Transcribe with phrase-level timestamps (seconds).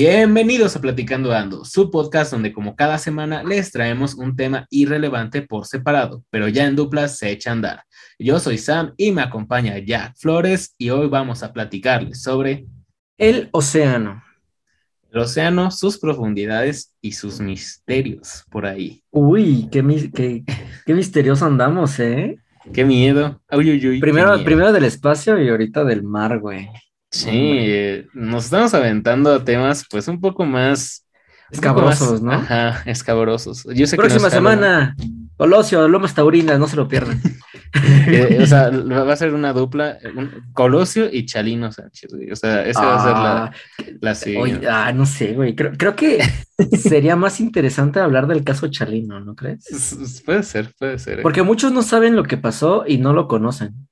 [0.00, 5.42] Bienvenidos a Platicando Ando, su podcast donde como cada semana les traemos un tema irrelevante
[5.42, 7.82] por separado, pero ya en duplas se echa a andar.
[8.18, 12.64] Yo soy Sam y me acompaña Jack Flores y hoy vamos a platicarles sobre
[13.18, 14.24] el océano.
[15.10, 19.04] El océano, sus profundidades y sus misterios por ahí.
[19.10, 20.44] Uy, qué, qué,
[20.86, 22.38] qué misterioso andamos, ¿eh?
[22.72, 23.42] Qué miedo.
[23.52, 26.70] Uy, uy, uy, primero, primero del espacio y ahorita del mar, güey.
[27.10, 31.06] Sí, eh, nos estamos aventando a temas pues un poco más...
[31.50, 32.32] Escabrosos, ¿no?
[32.32, 33.66] Ajá, escabrosos.
[33.74, 34.94] Yo sé Próxima semana,
[35.36, 37.20] Colosio, Lomas Taurinas, no se lo pierdan.
[38.06, 39.98] Eh, o sea, va a ser una dupla,
[40.52, 43.52] Colosio y Chalino Sánchez, O sea, esa va a ser la, ah,
[44.00, 44.68] la siguiente.
[44.68, 45.54] ah, no sé, güey.
[45.54, 46.18] Creo, creo que
[46.78, 50.22] sería más interesante hablar del caso Chalino, ¿no crees?
[50.24, 51.20] Puede ser, puede ser.
[51.20, 51.22] ¿eh?
[51.22, 53.88] Porque muchos no saben lo que pasó y no lo conocen.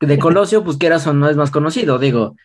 [0.00, 2.36] De Colosio, pues quieras o no es más conocido, digo.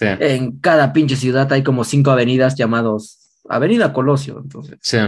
[0.00, 4.78] En cada pinche ciudad hay como cinco avenidas llamados Avenida Colosio, entonces.
[4.82, 4.98] Sí.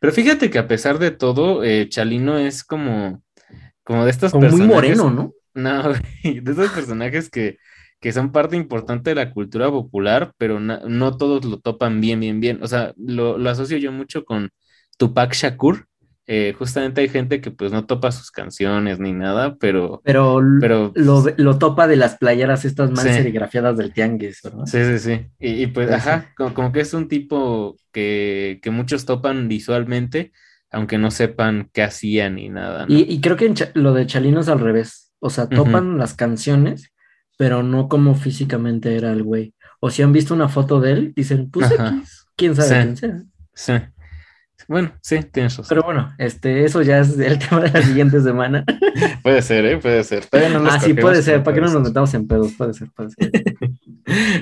[0.00, 3.22] Pero fíjate que a pesar de todo, eh, Chalino es como,
[3.84, 5.32] como de estos como Muy moreno, ¿no?
[5.54, 5.92] No,
[6.24, 7.58] de esos personajes que,
[8.00, 12.40] que son parte importante de la cultura popular, pero no todos lo topan bien, bien,
[12.40, 12.62] bien.
[12.62, 14.50] O sea, lo, lo asocio yo mucho con
[14.96, 15.86] Tupac Shakur,
[16.32, 20.00] eh, justamente hay gente que pues no topa sus canciones ni nada, pero...
[20.04, 24.64] Pero, pero lo, topa de las playeras estas más serigrafiadas del tianguis, ¿verdad?
[24.64, 25.26] Sí, sí, sí.
[25.40, 30.30] Y, pues, ajá, como, que es un tipo que, muchos topan visualmente,
[30.70, 32.86] aunque no sepan qué hacían ni nada.
[32.88, 35.10] Y, creo que lo de Chalino es al revés.
[35.18, 36.92] O sea, topan las canciones,
[37.38, 39.52] pero no como físicamente era el güey.
[39.80, 43.22] O si han visto una foto de él, dicen, pues X, quién sabe quién sea.
[43.52, 43.72] Sí.
[44.70, 45.66] Bueno, sí, tienes razón.
[45.68, 48.64] Pero bueno, este, eso ya es el tema de la siguiente semana.
[49.24, 49.78] puede ser, ¿eh?
[49.78, 50.28] Puede ser.
[50.32, 51.42] ah, sí, puede ser.
[51.42, 52.52] ¿Para qué no nos metamos en pedos?
[52.52, 53.32] Puede ser, puede ser.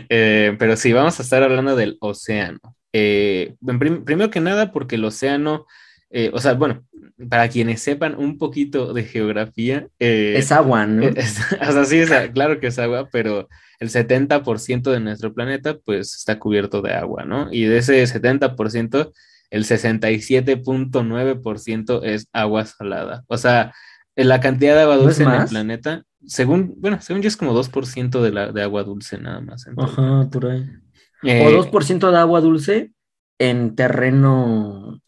[0.09, 2.59] Eh, pero sí, vamos a estar hablando del océano.
[2.95, 5.67] Eh, primero que nada, porque el océano,
[6.09, 6.87] eh, o sea, bueno,
[7.29, 9.87] para quienes sepan un poquito de geografía.
[9.99, 11.07] es agua, ¿no?
[11.07, 13.47] o sea, sí, claro que es agua, pero
[13.79, 17.53] el 70% de nuestro planeta, pues, está cubierto de agua, ¿no?
[17.53, 19.13] Y de ese 70%,
[19.51, 23.25] el 67.9% es agua salada.
[23.29, 23.73] O sea,
[24.15, 28.21] la cantidad de agua dulce en el planeta, según, bueno, según yo es como 2%
[28.21, 29.67] de, la, de agua dulce nada más.
[29.77, 30.67] Ajá, por ahí.
[31.23, 32.93] Eh, o 2% de agua dulce
[33.39, 35.01] en terreno,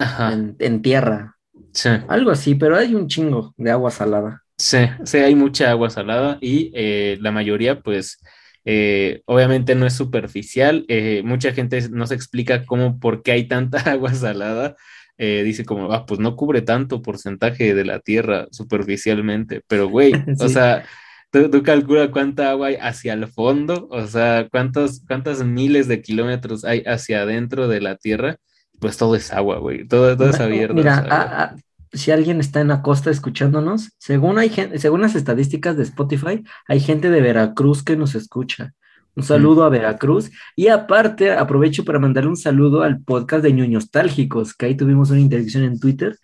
[0.59, 1.37] En, tierra.
[1.73, 1.91] Sí.
[2.09, 4.43] Algo así, pero hay un chingo de agua salada.
[4.57, 8.19] Sí, sí, hay mucha agua salada y eh, la mayoría, pues,
[8.65, 13.49] eh, obviamente no es superficial, eh, mucha gente no se explica cómo, por qué hay
[13.49, 14.77] tanta agua salada.
[15.23, 20.13] Eh, dice como, ah, pues no cubre tanto porcentaje de la tierra superficialmente, pero güey,
[20.41, 20.87] o sea,
[21.31, 26.01] tú, tú calcula cuánta agua hay hacia el fondo, o sea, cuántos, cuántas miles de
[26.01, 28.39] kilómetros hay hacia adentro de la tierra,
[28.79, 30.75] pues todo es agua, güey, todo, todo es abierto.
[30.75, 31.55] Mira,
[31.93, 36.81] si alguien está en la costa escuchándonos, según, hay según las estadísticas de Spotify, hay
[36.81, 38.75] gente de Veracruz que nos escucha.
[39.17, 40.31] Un saludo a Veracruz.
[40.55, 45.21] Y aparte, aprovecho para mandarle un saludo al podcast de Nostálgicos, que ahí tuvimos una
[45.21, 46.17] interacción en Twitter.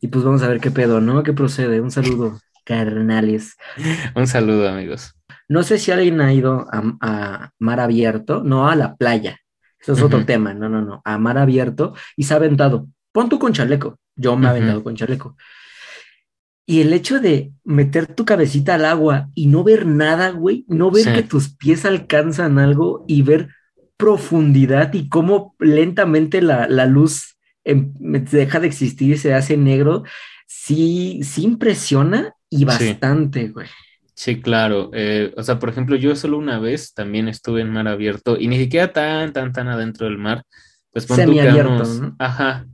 [0.00, 1.22] Y pues vamos a ver qué pedo, ¿no?
[1.22, 1.80] ¿Qué procede?
[1.80, 3.56] Un saludo, carnales.
[4.14, 5.14] Un saludo, amigos.
[5.48, 9.38] No sé si alguien ha ido a, mar abierto, no a la playa.
[9.78, 11.00] Eso es otro tema, no, no, no.
[11.04, 12.88] A mar abierto y se ha aventado.
[13.16, 15.36] Pon tú con chaleco yo me he aventado con chaleco.
[16.66, 20.90] Y el hecho de meter tu cabecita al agua y no ver nada, güey, no
[20.90, 23.48] ver que tus pies alcanzan algo y ver
[23.96, 30.02] profundidad y cómo lentamente la, luz em, deja de existir y se hace negro,
[30.46, 33.68] sí, sí impresiona y bastante, güey.
[34.14, 34.40] Sí.
[34.42, 34.90] claro.
[34.92, 38.48] Eh, o sea, por ejemplo, yo solo una vez también estuve en mar abierto y
[38.48, 40.42] ni siquiera tan, tan, tan adentro del mar.
[40.90, 42.16] Pues Semiabierto, ¿no?
[42.18, 42.66] Ajá,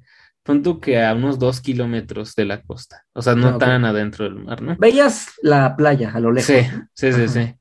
[0.42, 4.24] Punto que a unos dos kilómetros de la costa, o sea, no ah, tan adentro
[4.24, 4.76] del mar, ¿no?
[4.76, 6.46] Veías la playa a lo lejos.
[6.46, 7.54] Sí, sí, sí, sí.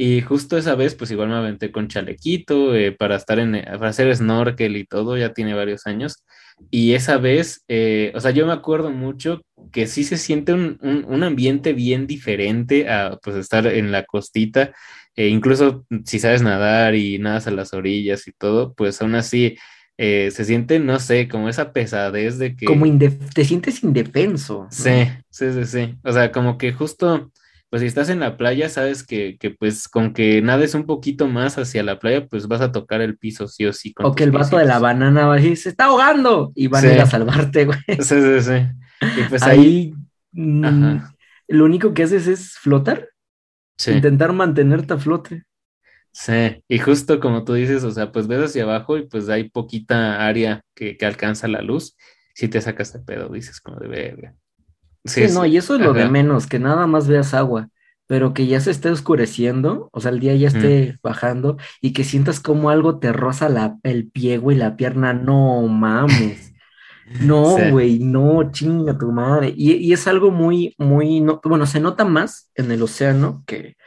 [0.00, 3.88] Y justo esa vez, pues igual me aventé con chalequito eh, para estar en, para
[3.88, 6.24] hacer snorkel y todo, ya tiene varios años.
[6.70, 9.42] Y esa vez, eh, o sea, yo me acuerdo mucho
[9.72, 14.72] que sí se siente un, un, ambiente bien diferente a pues estar en la costita.
[15.16, 19.56] E incluso si sabes nadar y nadas a las orillas y todo, pues aún así
[20.00, 22.66] eh, se siente, no sé, como esa pesadez de que...
[22.66, 22.86] Como
[23.34, 24.68] te sientes indefenso.
[24.70, 25.98] Sí, sí, sí, sí.
[26.04, 27.32] O sea, como que justo,
[27.68, 31.26] pues si estás en la playa, sabes que, que pues con que nades un poquito
[31.26, 33.92] más hacia la playa, pues vas a tocar el piso sí o sí.
[33.98, 36.84] o que el vaso de la banana va a decir, se está ahogando y van
[36.84, 37.78] a ir a salvarte, güey.
[38.00, 38.66] Sí, sí, sí.
[39.20, 39.94] Y pues ahí,
[40.30, 40.98] mm,
[41.48, 43.08] lo único que haces es flotar.
[43.76, 43.92] Sí.
[43.92, 45.44] Intentar mantenerte a flote.
[46.20, 49.48] Sí, y justo como tú dices, o sea, pues ves hacia abajo y pues hay
[49.50, 51.96] poquita área que, que alcanza la luz.
[52.34, 54.34] Si te sacas de pedo, dices como de verga.
[55.04, 57.68] Sí, no, y eso es lo de menos, que nada más veas agua,
[58.08, 62.02] pero que ya se esté oscureciendo, o sea, el día ya esté bajando y que
[62.02, 66.46] sientas como algo te roza la, el pie, güey, la pierna, no mames.
[67.22, 69.54] No, güey, no, chinga tu madre.
[69.56, 73.78] Y, y, es algo muy, muy, no, bueno, se nota más en el océano que,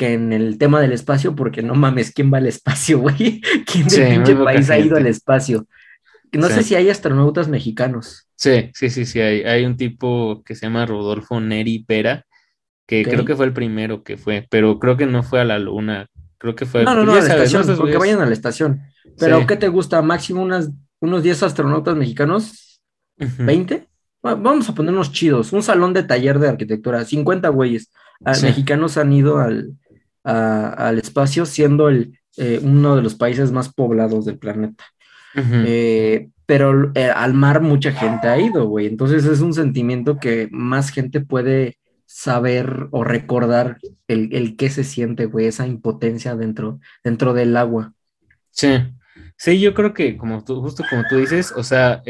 [0.00, 3.42] que en el tema del espacio, porque no mames, ¿quién va al espacio, güey?
[3.70, 5.66] ¿Quién del pinche país ha ido al espacio?
[6.32, 8.26] No sé si hay astronautas mexicanos.
[8.34, 12.24] Sí, sí, sí, sí, hay, hay un tipo que se llama Rodolfo Neri Pera,
[12.86, 15.58] que creo que fue el primero que fue, pero creo que no fue a la
[15.58, 16.06] luna,
[16.38, 16.84] creo que fue...
[16.84, 18.80] No, no, no, a la estación, porque vayan a la estación.
[19.18, 20.00] Pero, ¿qué te gusta?
[20.00, 20.70] ¿Máximo unas,
[21.00, 22.80] unos 10 astronautas mexicanos?
[23.18, 23.86] ¿20?
[24.22, 27.90] Vamos a ponernos chidos, un salón de taller de arquitectura, 50 güeyes
[28.24, 29.74] ah, mexicanos han ido al,
[30.24, 34.84] al espacio, siendo el, eh, uno de los países más poblados del planeta.
[35.34, 38.86] Eh, pero eh, al mar mucha gente ha ido, güey.
[38.86, 41.76] Entonces es un sentimiento que más gente puede
[42.06, 43.78] saber o recordar
[44.08, 47.92] el, el qué se siente, güey, esa impotencia dentro, dentro del agua.
[48.50, 48.68] Sí,
[49.36, 52.02] sí, yo creo que como tú, justo como tú dices, o sea,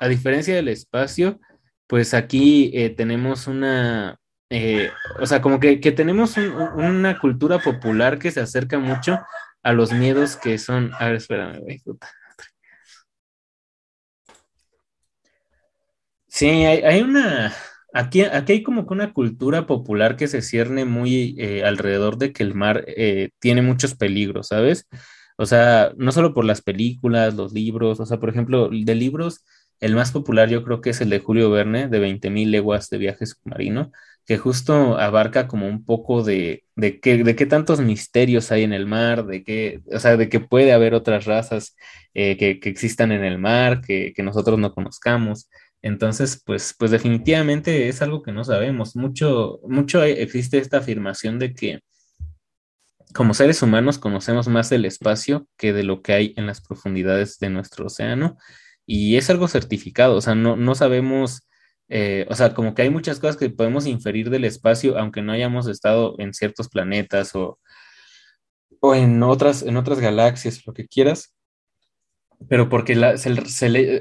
[0.00, 1.40] a diferencia del espacio,
[1.86, 4.18] pues aquí tenemos una,
[4.50, 4.90] eh,
[5.20, 9.18] o sea, como que, tenemos una cultura popular que se acerca mucho
[9.62, 10.92] a los miedos que son.
[10.98, 11.82] A ver, espérame, güey.
[16.26, 17.52] Sí, hay, una.
[17.92, 22.32] Aquí, aquí hay como que una cultura popular que se cierne muy eh, alrededor de
[22.32, 24.86] que el mar eh, tiene muchos peligros, ¿sabes?
[25.36, 29.44] O sea, no solo por las películas, los libros, o sea, por ejemplo, de libros,
[29.80, 32.98] el más popular yo creo que es el de Julio Verne, de 20.000 leguas de
[32.98, 33.92] viaje submarino,
[34.28, 38.74] que justo abarca como un poco de, de, qué, de qué tantos misterios hay en
[38.74, 41.74] el mar, de qué, o sea, de que puede haber otras razas
[42.12, 45.48] eh, que, que, existan en el mar, que, que, nosotros no conozcamos.
[45.80, 48.96] Entonces, pues, pues definitivamente es algo que no sabemos.
[48.96, 51.80] Mucho, mucho existe esta afirmación de que
[53.14, 57.38] como seres humanos conocemos más del espacio que de lo que hay en las profundidades
[57.38, 58.36] de nuestro océano.
[58.84, 61.47] Y es algo certificado, o sea, no, no sabemos
[61.88, 65.32] eh, o sea, como que hay muchas cosas que podemos inferir del espacio, aunque no
[65.32, 67.58] hayamos estado en ciertos planetas o,
[68.80, 71.34] o en, otras, en otras galaxias, lo que quieras,
[72.48, 73.14] pero porque la,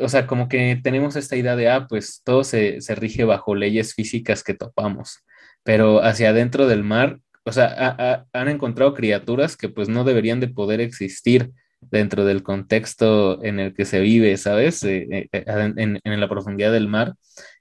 [0.01, 3.55] o sea, como que tenemos esta idea de, ah, pues todo se, se rige bajo
[3.55, 5.23] leyes físicas que topamos,
[5.63, 10.49] pero hacia adentro del mar, o sea, han encontrado criaturas que pues no deberían de
[10.49, 14.83] poder existir dentro del contexto en el que se vive, ¿sabes?
[14.83, 17.13] Eh, eh, en, en, la profundidad del mar.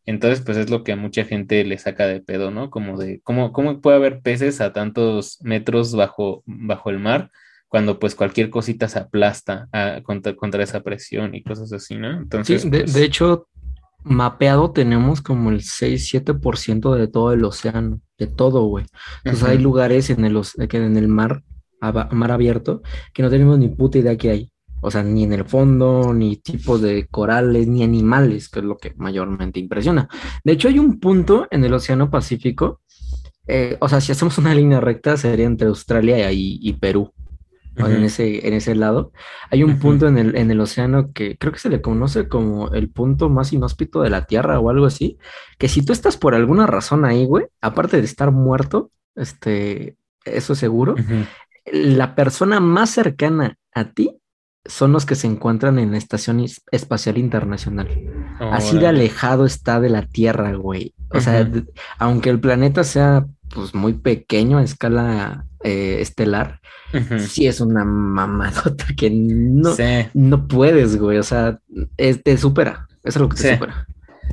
[0.06, 2.70] Entonces, pues es lo que a mucha gente le saca de pedo, ¿no?
[2.70, 7.30] Como de, ¿cómo, cómo puede haber peces a tantos metros bajo, bajo el mar
[7.68, 12.10] cuando pues cualquier cosita se aplasta a, contra, contra, esa presión y cosas así, ¿no?
[12.20, 13.48] Entonces, sí, de, pues hecho,
[14.04, 18.86] mapeado tenemos como el 6-7% de todo el océano, de todo, güey.
[19.24, 21.42] Entonces hay lugares en el, en el mar,
[21.80, 22.82] mar abierto
[23.12, 24.52] que no tenemos ni puta idea que hay.
[24.80, 28.76] O sea, ni en el fondo, ni tipos de corales, ni animales, que es lo
[28.76, 30.08] que mayormente impresiona.
[30.44, 32.80] De hecho, hay un punto en el Océano Pacífico,
[33.48, 37.12] eh, o sea, si hacemos una línea recta, sería entre Australia y, Perú.
[37.76, 39.12] en, ese, en ese lado.
[39.50, 42.70] Hay un punto en el, en el océano que creo que se le conoce como
[42.72, 45.18] el punto más inhóspito de la Tierra o algo así,
[45.58, 50.54] que si tú estás por alguna razón ahí, güey, aparte de estar muerto, este, eso
[50.54, 50.94] seguro,
[51.66, 54.18] la persona más cercana a ti
[54.68, 57.88] son los que se encuentran en la Estación Espacial Internacional.
[58.40, 60.94] Así de alejado está de la Tierra, güey.
[61.10, 61.48] O sea,
[61.98, 66.60] aunque el planeta sea pues muy pequeño a escala eh, estelar,
[67.18, 69.74] sí es una mamadota que no,
[70.14, 71.18] no puedes, güey.
[71.18, 71.60] O sea,
[71.96, 72.86] te supera.
[73.04, 73.86] Eso es lo que te supera.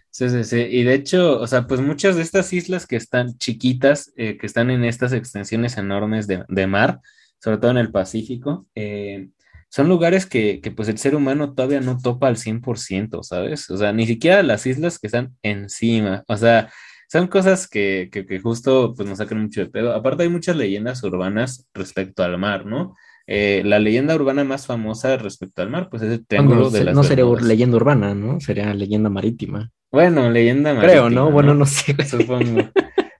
[0.09, 0.59] Sí, sí, sí.
[0.59, 4.45] Y de hecho, o sea, pues muchas de estas islas que están chiquitas, eh, que
[4.45, 7.01] están en estas extensiones enormes de, de, mar,
[7.39, 9.29] sobre todo en el Pacífico, eh,
[9.73, 13.71] son lugares que, pues el ser humano todavía no topa al 100%, ¿sabes?
[13.71, 16.71] O sea, ni siquiera las islas que están encima, o sea,
[17.09, 18.07] son cosas que,
[18.43, 19.93] justo pues nos sacan mucho de pedo.
[19.93, 22.93] Aparte hay muchas leyendas urbanas respecto al mar, ¿no?
[23.25, 26.93] Eh, la leyenda urbana más famosa respecto al mar, pues es el Triángulo de las
[26.93, 28.39] No sería leyenda urbana, ¿no?
[28.41, 29.71] Sería leyenda marítima.
[29.91, 30.91] Bueno, leyenda marítima.
[30.91, 31.31] Creo, ¿no?
[31.31, 31.95] Bueno, no sé.
[32.05, 32.69] Supongo.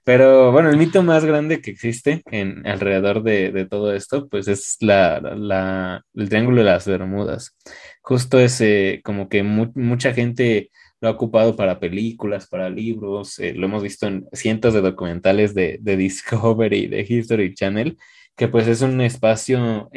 [0.03, 4.75] Pero bueno, el mito más grande que existe en, alrededor de, todo esto, pues es
[4.81, 7.55] la, el Triángulo de las Bermudas.
[8.01, 13.65] Justo ese, como que mucha gente lo ha ocupado para películas, para libros, eh, lo
[13.67, 17.97] hemos visto en cientos de documentales de, Discovery, de History Channel,
[18.35, 19.89] que pues es un espacio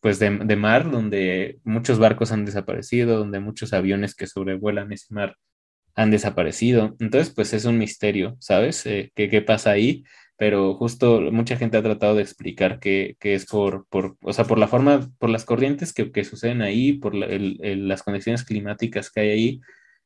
[0.00, 5.14] pues de, de, mar donde muchos barcos han desaparecido, donde muchos aviones que sobrevuelan ese
[5.14, 5.36] mar
[5.94, 6.96] han desaparecido.
[7.00, 8.82] Entonces, pues es un misterio, ¿sabes?
[8.84, 10.04] ¿Qué, ¿Qué pasa ahí?
[10.40, 14.58] pero justo mucha gente ha tratado de explicar que, es por, por, o sea, por
[14.58, 19.28] la forma, por las corrientes que, que suceden ahí, por las condiciones climáticas que hay
[19.28, 19.60] ahí.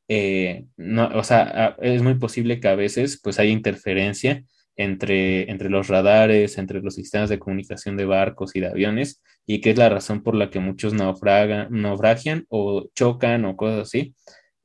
[0.09, 4.43] Eh, no, o sea, es muy posible que a veces pues haya interferencia
[4.75, 9.61] entre, entre los radares, entre los sistemas de comunicación de barcos y de aviones, y
[9.61, 14.15] que es la razón por la que muchos naufragan, naufragian o chocan o cosas así.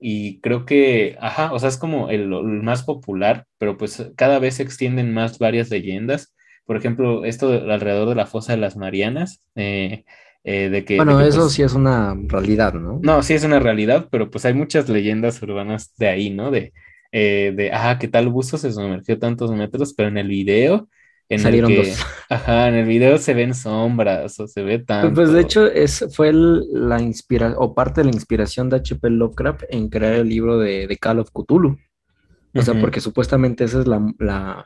[0.01, 4.55] Y creo que, ajá, o sea, es como el, más popular, pero pues cada vez
[4.55, 6.35] se extienden más varias leyendas.
[6.65, 10.05] Por ejemplo, esto alrededor de la fosa de las Marianas, eh,
[10.43, 10.97] eh, de que...
[10.97, 12.99] Bueno, eso pues sí es una realidad, ¿no?
[13.03, 16.51] No, sí es una realidad, pero pues hay muchas leyendas urbanas de ahí, ¿no?
[16.51, 16.73] De,
[17.13, 19.93] eh, de ah, ¿qué tal buzo se sumergió tantos metros?
[19.95, 20.89] Pero en el video
[21.31, 21.99] en Salieron el que, dos.
[22.29, 25.15] Ajá, en el video se ven sombras o se ve tanto.
[25.15, 29.09] Pues de hecho es, fue el- la inspiración o parte de la inspiración de H.P.
[29.11, 31.79] Lovecraft en crear el libro de, de Call of Cthulhu.
[32.55, 34.65] O sea, porque supuestamente esa es la, la-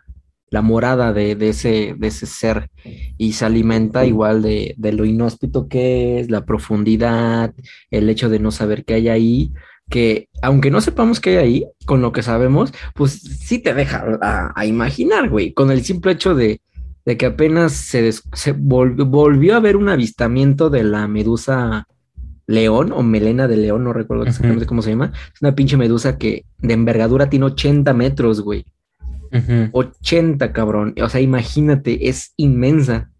[0.50, 2.70] la morada de, de ese, de ese ser
[3.18, 7.52] y se alimenta igual de, de lo inhóspito que es, la profundidad,
[7.90, 9.52] el hecho de no saber qué hay ahí,
[9.90, 14.04] que aunque no sepamos qué hay ahí, con lo que sabemos, pues sí te deja
[14.22, 16.60] a, a imaginar, güey, con el simple hecho de,
[17.04, 21.86] de que apenas se, des- se volvió, volvió a ver un avistamiento de la medusa
[22.46, 26.18] león o melena de león, no recuerdo exactamente cómo se llama, es una pinche medusa
[26.18, 28.64] que de envergadura tiene 80 metros, güey.
[29.32, 29.68] Ujú.
[29.72, 30.94] 80, cabrón.
[31.02, 33.10] O sea, imagínate, es inmensa.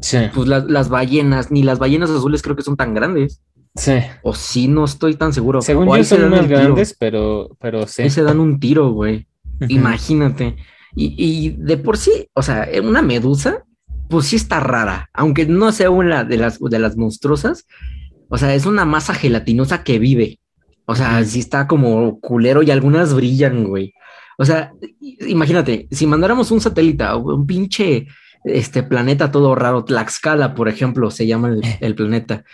[0.00, 3.40] Sí, Pues las, las ballenas, ni las ballenas azules creo que son tan grandes.
[3.74, 3.92] Sí.
[4.22, 5.62] O sí, no estoy tan seguro.
[5.62, 6.58] Según O yo se son más tiro.
[6.60, 8.02] grandes, pero, pero sí.
[8.02, 9.26] Ahí se dan un tiro, güey.
[9.68, 10.56] Imagínate.
[10.94, 13.64] Y, y de por sí, o sea, una medusa,
[14.08, 15.08] pues sí está rara.
[15.14, 17.66] Aunque no sea una de las, de las monstruosas.
[18.28, 20.38] O sea, es una masa gelatinosa que vive.
[20.86, 23.94] O sea, sí está como culero y algunas brillan, güey.
[24.38, 24.72] O sea,
[25.20, 28.06] imagínate, si mandáramos un satélite un pinche
[28.44, 32.44] este planeta todo raro, Tlaxcala, por ejemplo, se llama el, el planeta,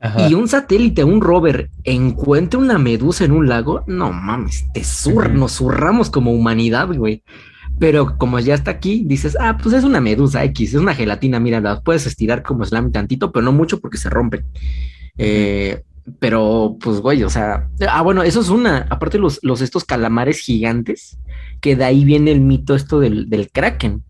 [0.00, 0.28] Ajá.
[0.28, 5.30] y un satélite, un rover, encuentra una medusa en un lago, no mames, te sur,
[5.30, 7.22] nos zurramos como humanidad, güey.
[7.78, 11.40] Pero como ya está aquí, dices, ah, pues es una medusa X, es una gelatina,
[11.40, 14.44] mira, la puedes estirar como slam tantito, pero no mucho porque se rompen.
[15.18, 15.82] Eh,
[16.18, 20.38] pero, pues, güey, o sea, ah, bueno, eso es una, aparte los, los estos calamares
[20.38, 21.18] gigantes,
[21.60, 24.02] que de ahí viene el mito esto del, del kraken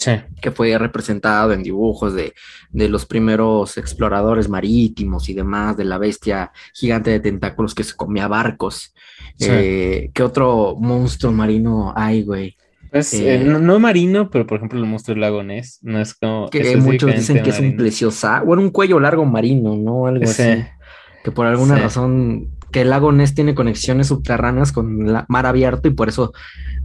[0.00, 0.12] Sí.
[0.40, 2.32] que fue representado en dibujos de,
[2.70, 7.94] de los primeros exploradores marítimos y demás, de la bestia gigante de tentáculos que se
[7.94, 8.94] comía barcos.
[9.36, 9.48] Sí.
[9.50, 12.56] Eh, ¿qué otro monstruo marino hay, güey?
[12.90, 16.00] Pues, Eh, eh, no, no marino, pero por ejemplo el monstruo del lago Ness no
[16.00, 17.78] es como Que muchos dicen que es un marino.
[17.82, 20.06] plesiosauro, bueno, un cuello largo marino, ¿no?
[20.06, 20.42] Algo Sí.
[20.42, 20.64] así.
[21.22, 25.88] Que por alguna razón, que el lago Ness tiene conexiones subterráneas con el mar abierto
[25.88, 26.32] y por eso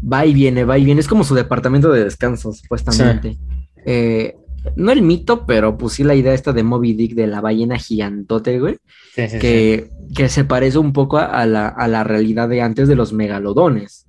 [0.02, 1.02] va y viene, va y viene.
[1.02, 3.38] Es como su departamento de descanso, supuestamente.
[3.86, 4.36] Eh,
[4.76, 7.78] no el mito, pero pues sí la idea esta de Moby Dick de la ballena
[7.78, 8.78] gigantote, güey,
[9.14, 9.38] Sí, sí, sí.
[9.40, 13.14] que, que se parece un poco a la, a la realidad de antes de los
[13.14, 14.08] megalodones.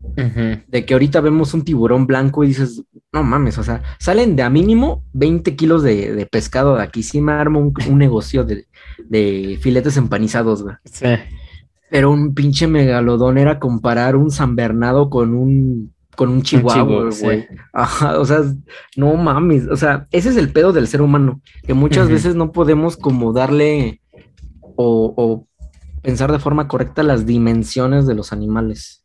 [0.66, 4.42] De que ahorita vemos un tiburón blanco y dices, no mames, o sea, salen de
[4.42, 7.02] a mínimo 20 kilos de, de pescado de aquí.
[7.02, 8.66] Sí me armo un, un negocio de,
[9.08, 10.76] de filetes empanizados, güey.
[10.84, 11.06] Sí.
[11.96, 17.40] Pero un pinche megalodón era comparar un San Bernardo con un, con un chihuahua, güey.
[17.40, 17.46] sí.
[17.72, 18.42] Ajá, o sea,
[18.96, 22.52] no mames, o sea, ese es el pedo del ser humano, que muchas veces no
[22.52, 24.02] podemos como darle
[24.76, 25.46] o, o
[26.02, 29.04] pensar de forma correcta las dimensiones de los animales.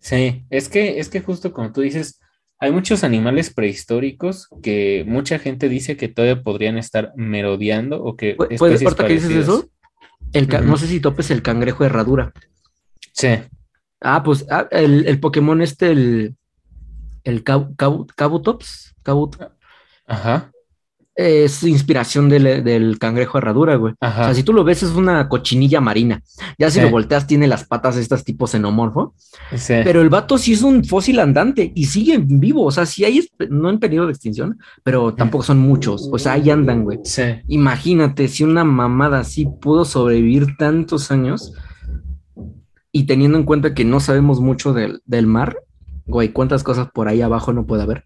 [0.00, 2.20] Sí, es que, es que justo como tú dices,
[2.58, 8.36] hay muchos animales prehistóricos que mucha gente dice que todavía podrían estar merodeando o que
[8.36, 9.68] Pu- Puedes, especies ahorita que dices eso,
[10.32, 12.32] el no sé si topes el cangrejo de herradura.
[13.12, 13.28] Sí,
[14.00, 16.36] Ah, pues ah, el, el Pokémon este, el,
[17.24, 19.36] el Cab- Cab- Kabutops, Kabut,
[20.06, 20.52] ajá,
[21.18, 23.94] es inspiración del, del cangrejo herradura, güey.
[24.00, 26.22] O sea, si tú lo ves, es una cochinilla marina.
[26.58, 26.84] Ya si Sí.
[26.84, 29.14] lo volteas, tiene las patas estas tipo xenomorfo.
[29.56, 32.64] Sí, Pero el vato sí es un fósil andante y sigue vivo.
[32.66, 36.08] O sea, sí hay, no en peligro de extinción, pero tampoco son muchos.
[36.12, 36.98] O sea, ahí andan, güey.
[37.04, 37.22] sí.
[37.48, 41.54] Imagínate si una mamada así pudo sobrevivir tantos años
[42.92, 45.56] y teniendo en cuenta que no sabemos mucho del, del mar,
[46.06, 48.04] güey, cuántas cosas por ahí abajo no puede haber.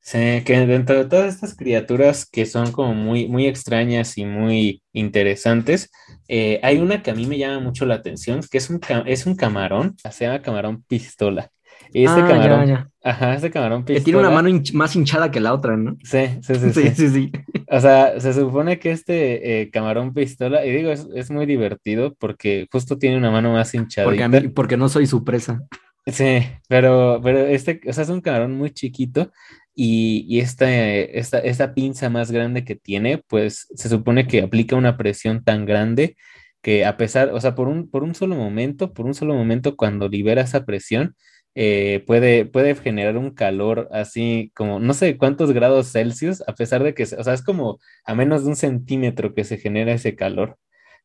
[0.00, 4.82] Sí, que dentro de todas estas criaturas que son como muy, muy extrañas y muy
[4.94, 5.90] interesantes,
[6.28, 9.26] eh, hay una que a mí me llama mucho la atención, que es un, es
[9.26, 11.50] un camarón, se llama camarón pistola.
[11.92, 12.88] Y este Ah, camarón, ya.
[13.02, 15.96] ajá, este camarón Que tiene una pistola- mano hinch- más hinchada que la otra, ¿no?
[16.02, 17.08] Sí, sí, sí, Sí, sí.
[17.10, 17.32] sí.
[17.70, 22.14] O sea, se supone que este eh, camarón pistola, y digo, es, es muy divertido
[22.18, 23.78] porque justo tiene una mano más Porque,
[24.22, 24.28] a hinchadita.
[24.28, 25.60] mí, porque no soy su presa.
[26.06, 26.38] Sí,
[26.68, 29.30] pero, pero este, o sea, es un camarón muy chiquito
[29.80, 34.96] y, esta, esta, esta pinza más grande que tiene, pues se supone que aplica una
[34.96, 36.16] presión tan grande
[36.62, 39.76] que a pesar, o sea, por un, por un solo momento, por un solo momento,
[39.76, 41.14] cuando libera esa presión,
[41.54, 46.82] eh, puede, puede generar un calor así como, no sé cuántos grados Celsius, a pesar
[46.82, 50.16] de que, o sea, es como a menos de un centímetro que se genera ese
[50.16, 50.56] calor.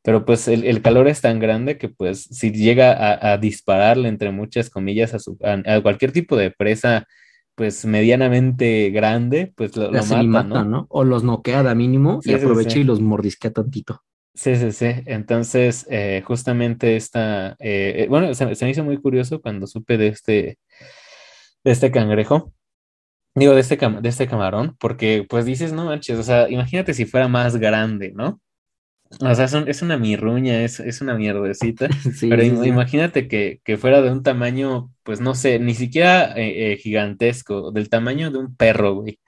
[0.02, 4.32] Pero pues el, el calor es tan grande que pues si llega a, dispararle entre
[4.32, 7.08] muchas comillas a, su- a cualquier tipo de presa
[7.56, 10.66] pues medianamente grande, pues lo, mata, ¿no?
[10.66, 10.86] ¿no?
[10.90, 12.82] O los noquea de mínimo Sí, y aprovecha sí.
[12.82, 14.02] y los mordisquea tantito.
[14.36, 14.88] Sí, sí, sí.
[15.06, 19.98] Entonces, eh, justamente esta, eh, eh, bueno, se, se me hizo muy curioso cuando supe
[19.98, 20.58] de este,
[21.64, 22.54] de este cangrejo,
[23.36, 26.94] digo, de este, cam- de este camarón, porque pues dices, no manches, o sea, imagínate
[26.96, 28.42] si fuera más grande, ¿no?
[29.22, 31.88] O sea, es, un- es una mirruña, es, es una mierdecita.
[32.14, 32.68] Sí, Pero sí, im- sí.
[32.68, 37.72] imagínate que, que fuera de un tamaño, pues no sé, ni siquiera eh, eh, gigantesco,
[37.72, 39.20] del tamaño de un perro, güey.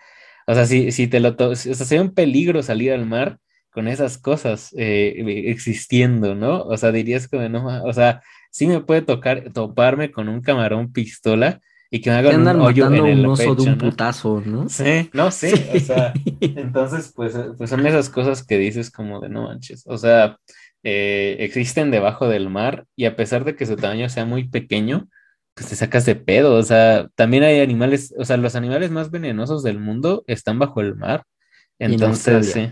[0.47, 3.39] O sea, si, si te lo o sea, sería un peligro salir al mar
[3.71, 5.15] con esas cosas eh,
[5.47, 6.63] existiendo, ¿no?
[6.63, 10.93] O sea, dirías como, no, o sea, sí me puede tocar toparme con un camarón
[10.93, 11.61] pistola
[11.95, 13.77] y que me hagan un andan hoyo matando en un el oso de pecho, un
[13.77, 13.77] ¿no?
[13.77, 14.67] putazo, ¿no?
[14.67, 19.29] Sí, no, sí, o sea, entonces, pues, pues son esas cosas que dices como de
[19.29, 20.37] no manches, o sea,
[20.83, 25.07] eh, existen debajo del mar y a pesar de que su tamaño sea muy pequeño,
[25.53, 29.09] pues te sacas de pedo, o sea, también hay animales, o sea, los animales más
[29.09, 31.23] venenosos del mundo están bajo el mar,
[31.79, 32.71] en entonces, sí,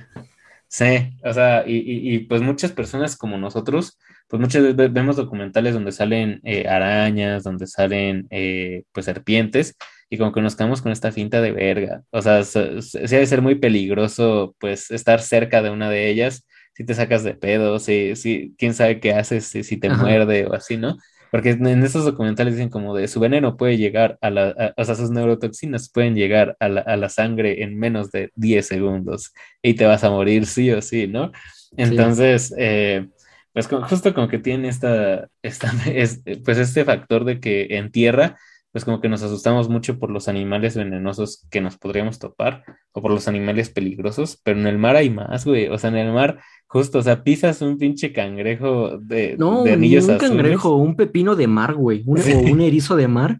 [0.67, 4.87] sí, o sea, y, y, y, pues muchas personas como nosotros, pues muchas veces ve-
[4.89, 9.75] vemos documentales donde salen eh, arañas, donde salen eh, pues serpientes
[10.09, 12.03] y como que nos quedamos con esta finta de verga.
[12.11, 15.89] O sea, se- se- sí ha de ser muy peligroso, pues, estar cerca de una
[15.89, 19.77] de ellas, si te sacas de pedo, si, si, quién sabe qué haces, si, si
[19.77, 20.03] te Ajá.
[20.03, 20.97] muerde o así, ¿no?
[21.31, 24.73] Porque en en esos documentales dicen como de su veneno puede llegar a la, a-
[24.77, 28.67] o sea, sus neurotoxinas pueden llegar a la, a la sangre en menos de 10
[28.67, 31.31] segundos y te vas a morir sí o sí, ¿no?
[31.75, 33.07] Entonces, eh,
[33.53, 37.91] pues con- justo como que tiene esta, esta es- pues este factor de que en
[37.91, 38.37] tierra,
[38.71, 43.01] pues como que nos asustamos mucho por los animales venenosos que nos podríamos topar o
[43.03, 45.67] por los animales peligrosos, pero en el mar hay más, güey.
[45.67, 49.69] O sea, en el mar, justo, o sea, pisas un pinche cangrejo de, No, de
[49.71, 50.31] ni anillos un azules.
[50.31, 52.33] cangrejo, un pepino de mar, güey, un- Sí.
[52.33, 53.39] o un erizo de mar.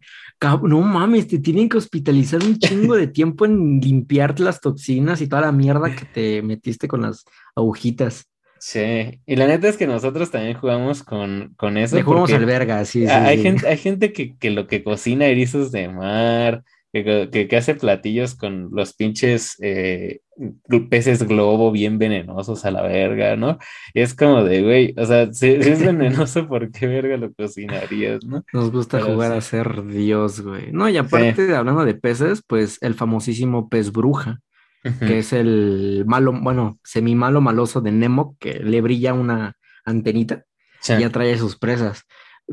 [0.62, 5.28] No mames, te tienen que hospitalizar un chingo de tiempo en limpiar las toxinas y
[5.28, 7.24] toda la mierda que te metiste con las
[7.56, 8.26] agujitas.
[8.66, 11.98] Sí, y la neta es que nosotros también jugamos con, con eso.
[11.98, 13.44] Le jugamos al verga, sí, sí, ha- hay sí.
[13.44, 17.76] gente, hay gente que, que lo que cocina erizos de mar, que, que, que hace
[17.76, 20.22] platillos con los pinches eh,
[20.90, 23.58] peces globo bien venenosos a la verga, ¿no?
[23.94, 28.24] Y es como de, güey, o sea, si, es venenoso, ¿por qué verga lo cocinarías,
[28.26, 28.46] no?
[28.54, 29.38] Nos gusta Pero jugar sí.
[29.38, 30.72] a ser Dios, güey.
[30.72, 34.40] No, y aparte, hablando de peces, pues el famosísimo pez bruja,
[35.00, 40.44] Que es el malo, bueno, semi malo maloso de Nemo, que le brilla una antenita
[40.82, 40.94] Sí.
[41.00, 42.04] y atrae a sus presas.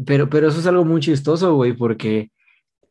[0.07, 2.31] Pero, pero eso es algo muy chistoso, güey, porque,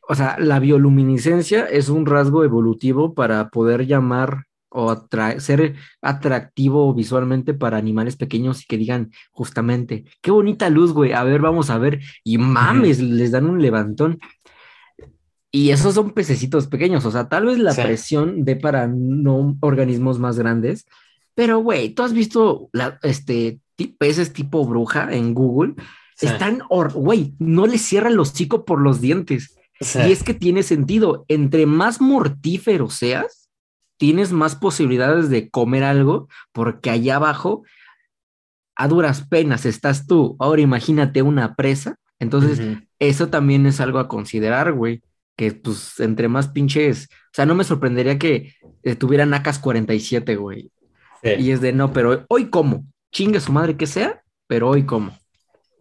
[0.09, 6.93] o sea, la bioluminiscencia es un rasgo evolutivo para poder llamar o atra- ser atractivo
[6.93, 11.69] visualmente para animales pequeños y que digan justamente, qué bonita luz, güey, a ver, vamos
[11.69, 14.19] a ver, y mames, les dan un levantón.
[15.51, 17.81] Y esos son pececitos pequeños, o sea, tal vez la Sí.
[17.81, 20.85] presión de para no organismos más grandes,
[21.33, 23.59] pero güey, tú has visto la, este,
[23.97, 25.73] peces tipo bruja en Google,
[26.15, 26.27] Sí.
[26.27, 26.61] están,
[26.93, 29.55] güey, no les cierra el hocico por los dientes.
[29.79, 29.99] Sí.
[30.07, 33.49] Y es que tiene sentido, entre más mortífero seas,
[33.97, 37.63] tienes más posibilidades de comer algo, porque allá abajo,
[38.75, 40.35] a duras penas estás tú.
[40.39, 41.97] Ahora imagínate una presa.
[42.19, 42.61] Entonces,
[42.99, 45.01] eso también es algo a considerar, güey.
[45.39, 50.35] Que pues entre más pinches, o sea, no me sorprendería que eh, tuvieran AKs 47,
[50.35, 50.69] güey.
[51.23, 51.29] Sí.
[51.39, 55.17] Y es de no, pero hoy como, chingue su madre que sea, pero hoy como.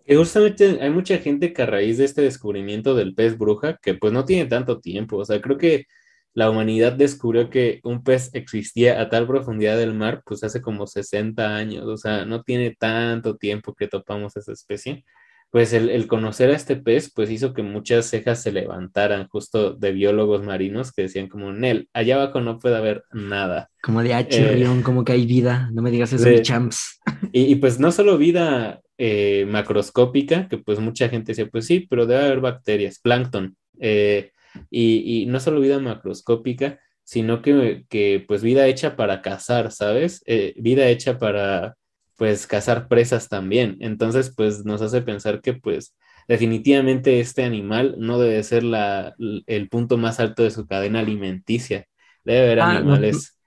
[0.06, 3.94] Y justamente hay mucha gente que a raíz de este descubrimiento del pez bruja, que
[3.94, 5.86] pues no tiene tanto tiempo, o sea, creo que
[6.34, 10.86] la humanidad descubrió que un pez existía a tal profundidad del mar, pues hace como
[10.86, 15.04] 60 años, o sea, no tiene tanto tiempo que topamos esa especie.
[15.50, 19.72] Pues el, el conocer a este pez, pues hizo que muchas cejas se levantaran justo
[19.72, 23.70] de biólogos marinos que decían como, Nel, allá abajo no puede haber nada.
[23.82, 25.70] Como de ah, Eh, chirrión, como que hay vida.
[25.72, 27.00] No me digas eso, mi champs.
[27.32, 31.86] Y, y, pues no solo vida eh, macroscópica, que pues mucha gente decía, pues sí,
[31.88, 34.32] pero debe haber bacterias, plancton, Eh,
[34.70, 40.22] y, no solo vida macroscópica, sino que, que pues vida hecha para cazar, ¿sabes?
[40.26, 41.76] Eh, vida hecha para
[42.18, 43.78] pues cazar presas también.
[43.80, 49.14] Entonces pues nos hace pensar que pues definitivamente este animal no debe ser la,
[49.46, 51.86] el punto más alto de su cadena alimenticia.
[52.24, 53.38] Debe haber ah, animales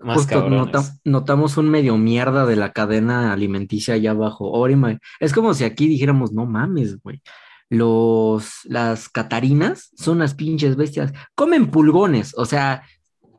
[0.00, 1.00] más cabrones.
[1.04, 4.66] notamos un medio mierda de la cadena alimenticia allá abajo.
[5.20, 7.22] es como si aquí dijéramos, no mames, güey
[7.70, 11.12] los, las catarinas son unas pinches bestias.
[11.34, 12.82] Comen pulgones, o sea,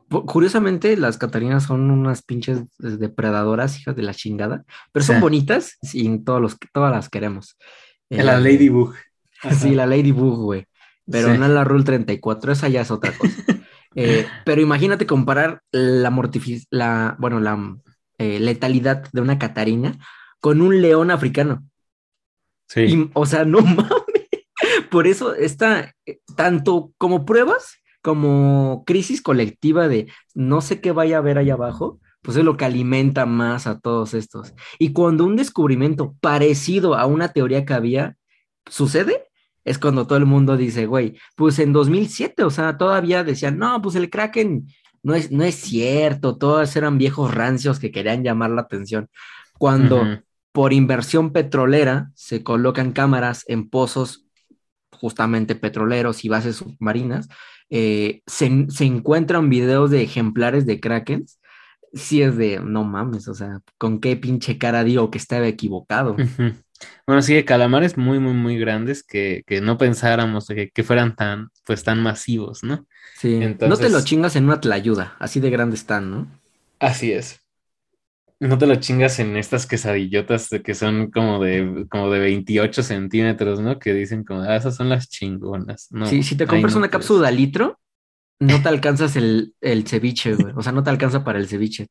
[0.08, 6.18] curiosamente las catarinas son unas pinches depredadoras, hijas de la chingada, pero son bonitas y
[6.20, 7.56] todos los, todas las queremos.
[8.08, 8.94] la eh, Ladybug.
[9.60, 10.66] Sí, la Ladybug, güey.
[11.08, 13.34] Pero no la Rule 34, esa ya es otra cosa.
[13.98, 16.14] Eh, pero imagínate comparar la
[16.68, 17.78] la, bueno, la
[18.18, 19.96] eh, letalidad de una catarina
[20.38, 21.66] con un león africano.
[22.68, 23.10] Sí.
[23.14, 24.26] o sea, no mames.
[24.90, 25.94] Por eso está
[26.36, 31.98] tanto como pruebas como crisis colectiva de no sé qué vaya a haber allá abajo,
[32.22, 34.54] pues es lo que alimenta más a todos estos.
[34.78, 38.16] Y cuando un descubrimiento parecido a una teoría que había
[38.70, 39.24] sucede,
[39.64, 43.82] es cuando todo el mundo dice, güey, pues en 2007, o sea, todavía decían, no,
[43.82, 44.68] pues el Kraken
[45.02, 49.08] no es, no es cierto, todos eran viejos rancios que querían llamar la atención.
[49.58, 50.04] Cuando
[50.52, 54.28] por inversión petrolera se colocan cámaras en pozos
[54.92, 57.28] justamente petroleros y bases submarinas,
[57.70, 58.46] eh, se,
[58.84, 61.40] encuentran videos de ejemplares de krakens,
[61.92, 66.16] si es de, no mames, o sea, con qué pinche cara digo que estaba equivocado.
[67.06, 71.82] Bueno, sí, calamares muy, muy, muy grandes que, no pensáramos que, que, fueran tan, pues,
[71.82, 72.86] tan masivos, ¿no?
[73.16, 76.26] Sí, no te lo chingas en una tlayuda, así de grandes están, ¿no?
[76.78, 77.45] Así es.
[78.38, 83.60] No te lo chingas en estas quesadillotas que son como de, como de 28 centímetros,
[83.60, 83.78] ¿no?
[83.78, 85.88] Que dicen como, ah, esas son las chingonas.
[85.90, 87.80] No, sí, si te compras una cápsula de litro,
[88.38, 90.52] no te alcanzas el, el ceviche, güey.
[90.56, 91.86] O sea, no te alcanza para el ceviche.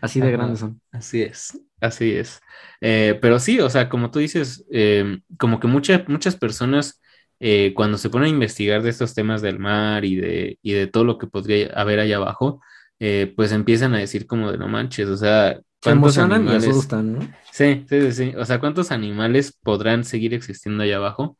[0.00, 0.80] Así de grandes son.
[0.90, 2.40] Así es, así es.
[2.80, 7.00] Eh, pero sí, o sea, como tú dices, em, como que muchas muchas personas
[7.40, 10.86] eh, cuando se ponen a investigar de estos temas del mar y de, y de
[10.86, 12.62] todo lo que podría haber allá abajo,
[13.00, 17.20] eh, pues empiezan a decir como de no manches, o sea, emocionan y asustan, ¿no?
[17.50, 18.32] Sí, sí, sí, sí.
[18.36, 21.36] O sea, ¿cuántos animales podrán seguir existiendo allá abajo?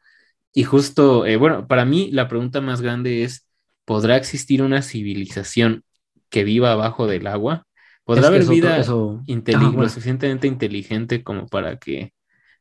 [0.52, 3.46] Y justo, eh, bueno, para mí la pregunta más grande es,
[3.84, 5.84] ¿podrá existir una civilización
[6.28, 7.66] que viva abajo del agua?
[8.04, 12.12] ¿Podrá haber vida ah, lo suficientemente inteligente como para que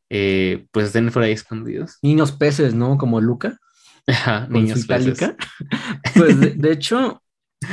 [0.09, 1.97] eh, pues estén por ahí escondidos?
[2.01, 2.97] Niños peces, ¿no?
[2.97, 3.57] Como Luca.
[4.07, 5.19] Ajá, niños peces.
[6.15, 7.21] pues de, hecho,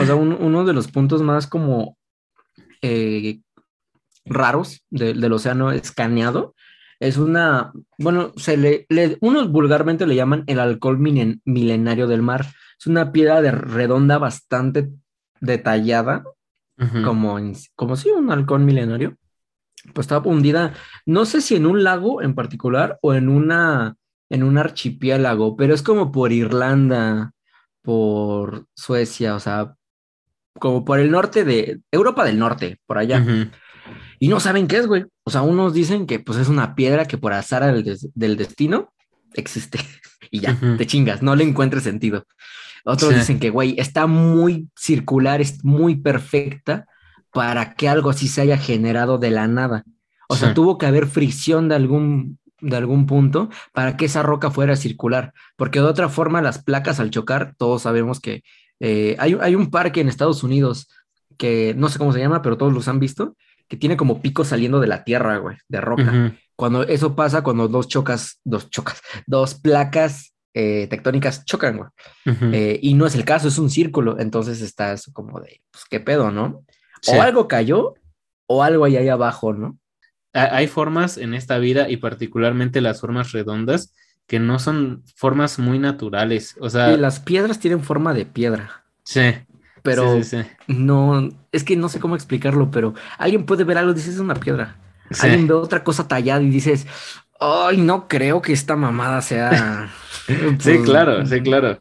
[0.01, 1.99] o sea, uno de los puntos más como
[2.81, 3.40] eh,
[4.28, 6.54] raros del océano escaneado.
[7.00, 8.86] Es una, bueno, se le,
[9.20, 12.46] unos vulgarmente le llaman el alcohol milenario del mar.
[12.78, 14.90] Es una piedra de redonda bastante
[15.40, 16.24] detallada,
[17.04, 17.38] como,
[17.74, 19.16] como si un halcón milenario.
[19.94, 20.74] Pues estaba hundida,
[21.06, 23.94] no sé si en un lago en particular o en una,
[24.28, 27.32] en un archipiélago, pero es como por Irlanda,
[27.82, 29.76] por Suecia, o sea,
[30.58, 33.24] como por el norte de Europa del Norte, por allá
[34.18, 35.04] y no saben qué es, güey.
[35.24, 38.92] O sea, unos dicen que pues es una piedra que por azar del, destino
[39.35, 39.78] existe
[40.31, 42.24] y ya, te chingas, no le encuentres sentido.
[42.85, 46.87] Otros dicen que, güey, está muy circular, es muy perfecta
[47.33, 49.85] para que algo así se haya generado de la nada.
[50.28, 54.50] O sea, tuvo que haber fricción de algún, de algún punto para que esa roca
[54.50, 58.42] fuera circular, porque de otra forma las placas al chocar, todos sabemos que
[58.81, 60.88] eh, hay, hay un parque en Estados Unidos
[61.37, 63.37] que no sé cómo se llama, pero todos los han visto,
[63.68, 66.35] que tiene como picos saliendo de la tierra, güey, de roca.
[66.57, 71.90] Cuando eso pasa, cuando dos chocas, dos chocas, dos placas eh, tectónicas chocan, güey.
[72.52, 74.18] Eh, y no es el caso, es un círculo.
[74.18, 76.64] Entonces estás como de, pues, ¿qué pedo, no?
[77.07, 77.94] O algo cayó
[78.46, 79.78] o algo hay ahí abajo, ¿no?
[80.33, 83.94] Hay formas en esta vida y particularmente las formas redondas
[84.26, 86.57] que no son formas muy naturales.
[86.61, 88.85] O sea, las piedras tienen forma de piedra.
[89.04, 89.20] Sí
[89.82, 90.20] pero
[90.66, 94.20] no, es que no sé cómo explicarlo, pero alguien puede ver algo y dices es
[94.20, 94.76] una piedra.
[95.20, 96.86] Alguien ve otra cosa tallada y dices,
[97.40, 99.90] ay, no creo que esta mamada sea.
[100.26, 101.80] sí, pues, claro, sí, claro.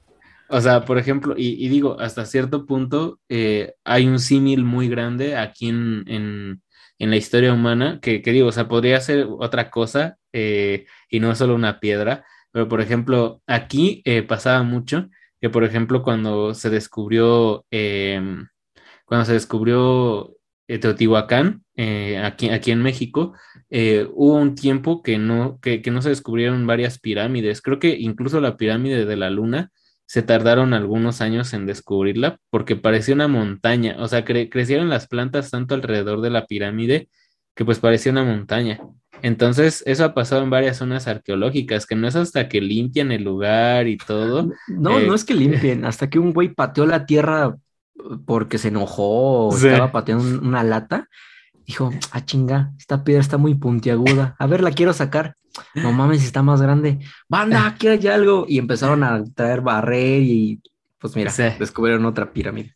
[0.50, 5.36] O sea, por ejemplo, y, digo, hasta cierto punto eh, hay un símil muy grande
[5.36, 6.62] aquí en, en,
[7.00, 11.36] la historia humana que, que, digo, o sea, podría ser otra cosa eh, y no
[11.36, 15.10] solo una piedra, pero por ejemplo, aquí eh, pasaba mucho
[15.42, 18.48] que por ejemplo cuando se descubrió, em,
[19.06, 23.34] cuando se descubrió eh, Teotihuacán, eh, aquí, aquí en México,
[23.70, 27.62] eh, hubo un tiempo que no, que, no se descubrieron varias pirámides.
[27.62, 29.72] Creo que incluso la pirámide de la luna
[30.06, 35.52] se tardaron algunos años en descubrirla porque parecía una montaña, o sea, crecieron las plantas
[35.52, 37.10] tanto alrededor de la pirámide
[37.56, 38.80] que pues parecía una montaña.
[39.22, 43.24] Entonces, eso ha pasado en varias zonas arqueológicas, que no es hasta que limpian el
[43.24, 44.52] lugar y todo.
[44.68, 47.56] No, no eh, es que limpien, hasta que un güey pateó la tierra
[48.26, 51.10] porque se enojó o estaba pateando una lata.
[51.66, 54.36] Dijo, ah, chinga, esta piedra está muy puntiaguda.
[54.40, 55.36] A ver, la quiero sacar.
[55.74, 57.00] No mames, está más grande.
[57.28, 58.46] Banda, aquí hay algo.
[58.48, 60.62] Y empezaron a traer barrer y
[61.00, 62.76] pues mira, descubrieron otra pirámide.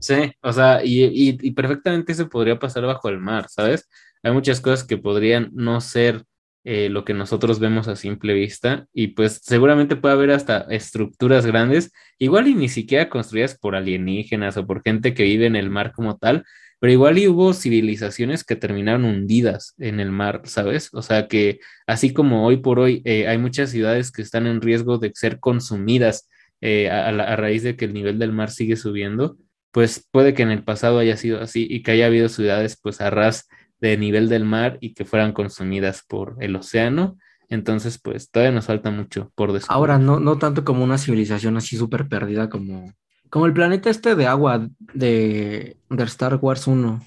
[0.00, 3.88] Sí, o sea, y, y, perfectamente se podría pasar bajo el mar, ¿sabes?
[4.24, 6.24] Hay muchas cosas que podrían no ser
[6.64, 11.44] eh, lo que nosotros vemos a simple vista y pues seguramente puede haber hasta estructuras
[11.44, 15.68] grandes, igual y ni siquiera construidas por alienígenas o por gente que vive en el
[15.68, 16.44] mar como tal,
[16.80, 20.88] pero igual y hubo civilizaciones que terminaron hundidas en el mar, ¿sabes?
[20.92, 24.62] O sea que así como hoy por hoy eh, hay muchas ciudades que están en
[24.62, 26.28] riesgo de ser consumidas
[26.62, 29.36] eh, a, raíz de que el nivel del mar sigue subiendo,
[29.70, 33.02] pues puede que en el pasado haya sido así y que haya habido ciudades pues
[33.02, 33.48] a ras
[33.88, 37.18] de nivel del mar y que fueran consumidas por el océano.
[37.50, 39.76] Entonces, pues todavía nos falta mucho por descubrir.
[39.76, 42.94] Ahora, no, no tanto como una civilización así súper perdida como,
[43.28, 47.00] como el planeta este de agua de, Star Wars 1.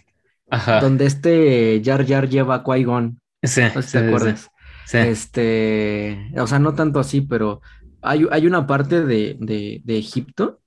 [0.52, 0.80] Ajá.
[0.80, 3.20] Donde este Jar Jar lleva a Qui-Gon.
[3.42, 3.62] Sí,
[3.92, 4.50] te acuerdas.
[4.86, 7.62] Sí, Este, o sea, no tanto así, pero
[8.02, 10.60] hay, hay una parte de, Egipto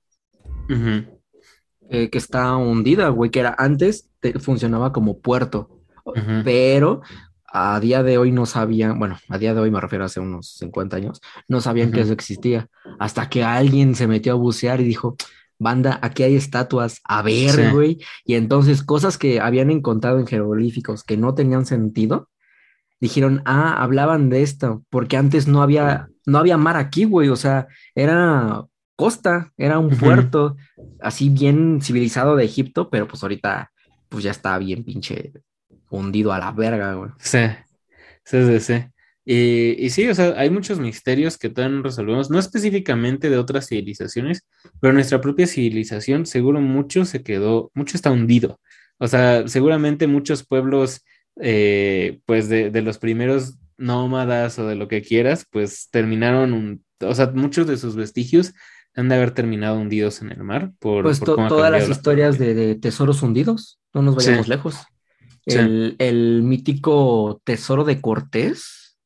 [1.89, 5.80] eh, que está hundida, güey, que era antes funcionaba como puerto
[6.43, 7.01] pero
[7.53, 10.19] a día de hoy no sabían, bueno, a día de hoy me refiero a hace
[10.19, 12.67] unos 50 años, no sabían que eso existía,
[12.99, 15.17] hasta que alguien se metió a bucear y dijo,
[15.59, 21.03] banda, aquí hay estatuas, a ver, güey, y entonces cosas que habían encontrado en jeroglíficos
[21.03, 22.29] que no tenían sentido,
[23.01, 27.35] dijeron, ah, hablaban de esto, porque antes no había, no había mar aquí, güey, o
[27.35, 30.55] sea, era costa, era un puerto
[31.01, 33.71] así bien civilizado de Egipto, pero pues ahorita
[34.09, 35.31] pues ya está bien pinche
[35.91, 37.11] hundido a la verga, güey.
[37.19, 37.39] Sí,
[38.23, 38.85] sí, sí, sí.
[39.23, 43.37] Y, y, sí, o sea, hay muchos misterios que todavía no resolvemos, no específicamente de
[43.37, 44.47] otras civilizaciones,
[44.79, 48.59] pero nuestra propia civilización seguro mucho se quedó, mucho está hundido.
[48.97, 51.05] O sea, seguramente muchos pueblos,
[51.39, 57.15] eh, pues de, de, los primeros nómadas o de lo que quieras, pues terminaron, o
[57.15, 58.53] sea, muchos de sus vestigios
[58.95, 60.71] han de haber terminado hundidos en el mar.
[60.79, 64.77] Por, pues todas las historias de, de, tesoros hundidos, no nos vayamos lejos
[65.45, 68.97] el, mítico Tesoro de Cortés,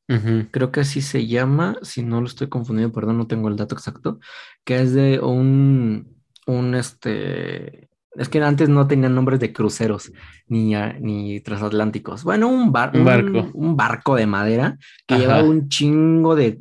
[0.50, 3.74] creo que así se llama, si no lo estoy confundiendo, perdón, no tengo el dato
[3.74, 4.20] exacto,
[4.64, 10.12] que es de un, un este, es que antes no tenían nombres de cruceros
[10.48, 12.24] ni, ni transatlánticos.
[12.24, 12.98] Bueno, un, barco.
[13.52, 16.56] Un, barco de madera que lleva un chingo de,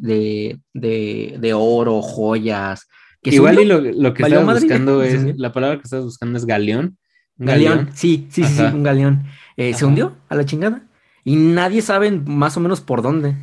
[0.73, 2.88] de, oro, joyas.
[3.21, 6.97] Igual y lo, que estás buscando es, la palabra que estás buscando es galeón.
[7.38, 9.25] Galeón, sí, sí, sí, un galeón.
[9.58, 10.84] Eh, se hundió a la chingada.
[11.24, 13.36] Y nadie sabe más o menos por dónde.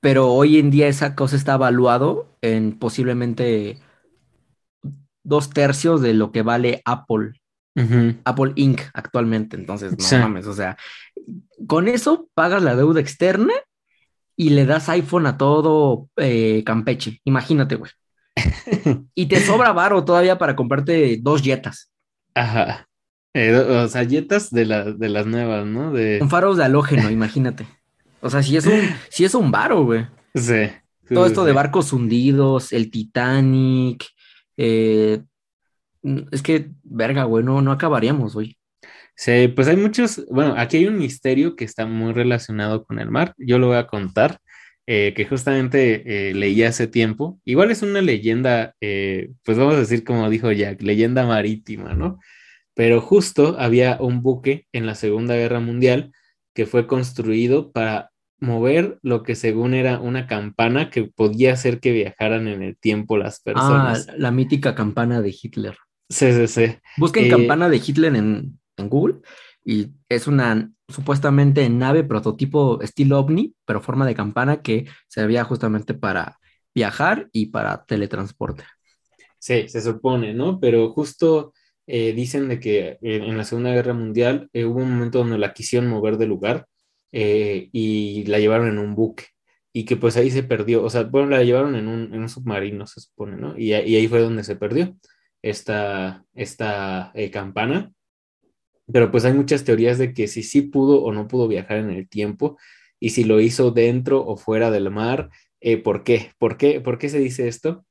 [0.00, 3.78] Pero hoy en día esa cosa está evaluado en posiblemente
[5.24, 7.32] dos tercios de lo que vale Apple.
[8.24, 8.80] Apple Inc.
[8.92, 9.56] actualmente.
[9.56, 10.76] Entonces, no mames, o sea,
[11.68, 13.52] con eso pagas la deuda externa
[14.34, 17.20] y le das iPhone a todo eh, Campeche.
[17.24, 17.92] Imagínate, güey.
[19.14, 21.92] y te sobra varo todavía para comprarte dos jetas.
[22.34, 22.87] Ajá.
[23.34, 24.64] Eh, o sea, yetas de,
[24.96, 25.92] de las nuevas, ¿no?
[25.92, 26.18] De...
[26.18, 27.66] Con faros de halógeno, imagínate.
[28.20, 30.06] O sea, si es un, si es un varo, güey.
[30.34, 30.70] Sí.
[31.08, 34.06] Todo esto de barcos hundidos, el Titanic.
[34.56, 35.20] Eh,
[36.32, 38.56] es que, verga, güey, no, no acabaríamos, güey.
[39.14, 43.10] Sí, pues hay muchos, bueno, aquí hay un misterio que está muy relacionado con el
[43.10, 43.34] mar.
[43.36, 44.38] Yo lo voy a contar,
[44.86, 47.40] eh, que justamente leí hace tiempo.
[47.44, 52.18] Igual es una leyenda, pues vamos a decir como dijo Jack, leyenda marítima, ¿no?
[52.78, 56.12] Pero justo había un buque en la Segunda Guerra Mundial
[56.54, 61.90] que fue construido para mover lo que según era una campana que podía hacer que
[61.90, 64.06] viajaran en el tiempo las personas.
[64.08, 65.76] Ah, la mítica campana de Hitler.
[66.08, 66.76] Sí, sí, sí.
[66.98, 69.22] Busquen eh, campana de Hitler en, en, Google
[69.64, 75.94] y es una supuestamente nave prototipo estilo ovni, pero forma de campana que servía justamente
[75.94, 76.38] para
[76.72, 78.62] viajar y para teletransporte.
[79.40, 80.60] Sí, se supone, ¿no?
[80.60, 81.54] Pero justo
[81.90, 85.54] eh, dicen de que en la Segunda Guerra Mundial eh, hubo un momento donde la
[85.54, 86.66] quisieron mover de lugar
[87.12, 89.24] eh, y la llevaron en un buque
[89.72, 92.28] y que pues ahí se perdió, o sea, bueno, la llevaron en un, en un
[92.28, 93.58] submarino, se supone, ¿no?
[93.58, 94.96] Y, y, ahí fue donde se perdió
[95.42, 97.92] esta, esta campana.
[98.92, 101.90] Pero pues hay muchas teorías de que si sí pudo o no pudo viajar en
[101.90, 102.58] el tiempo
[103.00, 105.30] y si lo hizo dentro o fuera del mar,
[105.84, 106.32] ¿por qué?
[106.38, 106.80] ¿Por qué?
[106.80, 107.86] ¿Por qué se dice esto?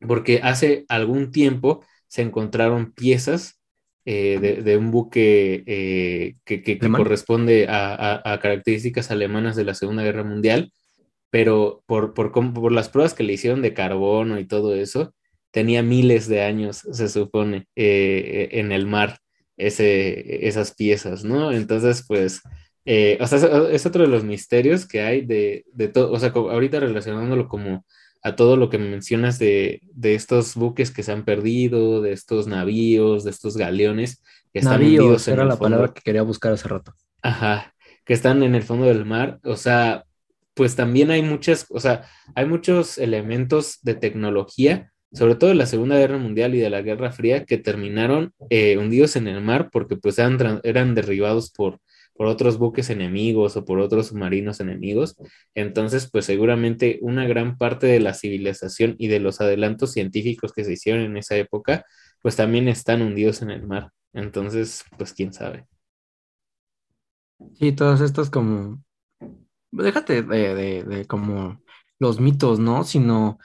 [0.00, 3.60] porque hace algún tiempo se encontraron piezas
[4.08, 10.72] eh, de, un buque eh, que, corresponde a, características alemanas de la Segunda Guerra Mundial,
[11.28, 15.12] pero por, por, por, las pruebas que le hicieron de carbono y todo eso,
[15.50, 19.18] tenía miles de años, se supone, eh, en el mar
[19.56, 21.50] ese, esas piezas, ¿no?
[21.50, 26.20] Entonces, pues, o sea, es, otro de los misterios que hay de, de todo, o
[26.20, 27.84] sea, ahorita relacionándolo como
[28.26, 33.22] a todo lo que mencionas de, estos buques que se han perdido, de estos navíos,
[33.22, 34.20] de estos galeones
[34.52, 36.92] que están navíos, era la palabra que quería buscar hace rato.
[37.22, 37.72] Ajá,
[38.04, 39.38] que están en el fondo del mar.
[39.44, 40.06] O sea,
[40.54, 42.02] pues también hay muchas, o sea,
[42.34, 46.82] hay muchos elementos de tecnología, sobre todo de la Segunda Guerra Mundial y de la
[46.82, 51.78] Guerra Fría, que terminaron eh, hundidos en el mar porque pues eran, eran derribados por
[52.16, 55.16] por otros buques enemigos o por otros submarinos enemigos.
[55.54, 60.64] Entonces, pues seguramente una gran parte de la civilización y de los adelantos científicos que
[60.64, 61.84] se hicieron en esa época,
[62.22, 63.90] pues también están hundidos en el mar.
[64.12, 65.66] Entonces, pues quién sabe.
[67.58, 68.82] Sí, todos estos como,
[69.70, 71.60] déjate de, de, de como
[71.98, 72.84] los mitos, ¿no?
[72.84, 73.38] Sino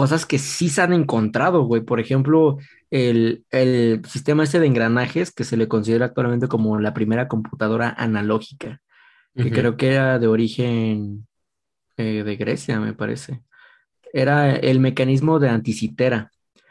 [0.00, 1.82] cosas que sí se han encontrado, güey.
[1.82, 2.56] Por ejemplo,
[2.90, 3.44] el,
[4.08, 8.80] sistema ese de engranajes que se le considera actualmente como la primera computadora analógica,
[9.36, 11.26] que creo que era de origen
[11.98, 13.42] eh, de Grecia, me parece.
[14.14, 16.30] Era el mecanismo de anticitera.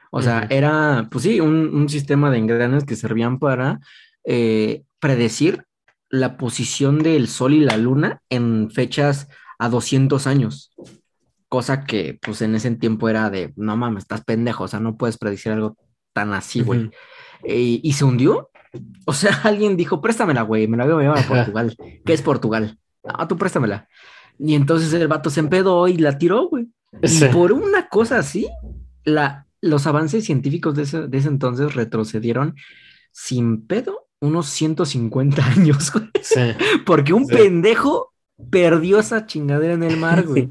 [0.09, 3.79] O sea, era, pues sí, un, sistema de engranes que servían para
[4.25, 5.65] eh, predecir
[6.09, 9.27] la posición del Sol y la Luna en fechas
[9.59, 10.71] a 200 años
[11.49, 14.97] cosa que pues en ese tiempo era de, no mames, estás pendejo, o sea, no
[14.97, 15.75] puedes predecir algo
[16.13, 16.91] tan así, güey.
[17.43, 18.49] y se hundió.
[19.05, 21.75] O sea, alguien dijo, préstamela, güey, me la voy a llevar a Portugal.
[22.05, 22.77] ¿Qué es Portugal?
[23.03, 23.87] Ah, tú préstamela.
[24.37, 26.67] Y entonces el vato se empedó y la tiró, güey.
[27.01, 28.47] Y por una cosa así,
[29.03, 32.55] la, los avances científicos de ese, de ese entonces retrocedieron
[33.11, 36.09] sin pedo unos 150 años, güey.
[36.85, 38.13] Porque un pendejo
[38.49, 40.49] perdió esa chingadera en el mar, güey.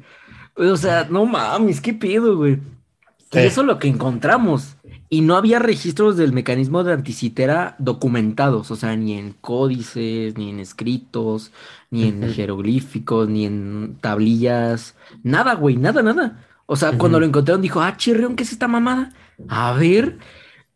[0.58, 2.58] O sea, no mames, ¿qué pido, güey?
[3.32, 4.76] Y eso es lo que encontramos.
[5.10, 10.50] Y no había registros del mecanismo de anticitera documentados, o sea, ni en códices, ni
[10.50, 11.52] en escritos,
[11.90, 16.44] ni en jeroglíficos, ni en tablillas, nada, güey, nada, nada.
[16.66, 19.12] O sea, cuando lo encontraron dijo, ah, chirrión, ¿qué es esta mamada?
[19.48, 20.18] A ver.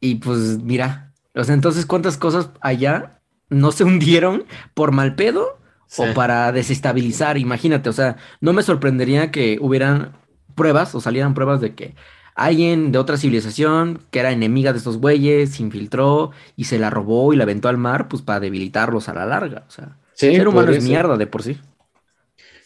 [0.01, 5.59] Y pues mira, o sea, entonces, ¿cuántas cosas allá no se hundieron por mal pedo
[5.97, 7.39] o para desestabilizar.
[7.39, 10.13] Imagínate, o sea, no me sorprendería que hubieran
[10.55, 11.95] pruebas o salieran pruebas de que
[12.35, 16.91] alguien de otra civilización que era enemiga de estos güeyes se infiltró y se la
[16.91, 19.65] robó y la aventó al mar, pues para debilitarlos a la larga.
[19.69, 21.59] O sea, ser humano es mierda de por sí.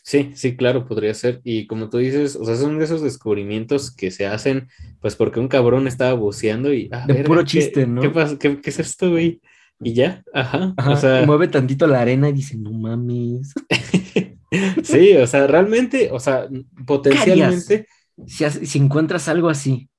[0.06, 1.40] Sí, sí, claro, podría ser.
[1.42, 4.68] Y como tú dices, o sea, son de esos descubrimientos que se hacen,
[5.00, 6.88] pues porque un cabrón estaba buceando y.
[6.92, 8.02] Ah, de puro chiste, ¿no?
[8.02, 8.38] ¿qué, pasa?
[8.38, 9.40] ¿Qué, es esto, güey?
[9.80, 10.74] Y ya, ajá.
[10.88, 11.24] o sea...
[11.26, 13.52] Mueve tantito la arena y dice, no mames.
[14.82, 16.48] sí, o sea, realmente, o sea,
[16.86, 17.86] potencialmente.
[18.26, 19.90] Si, si, encuentras algo así.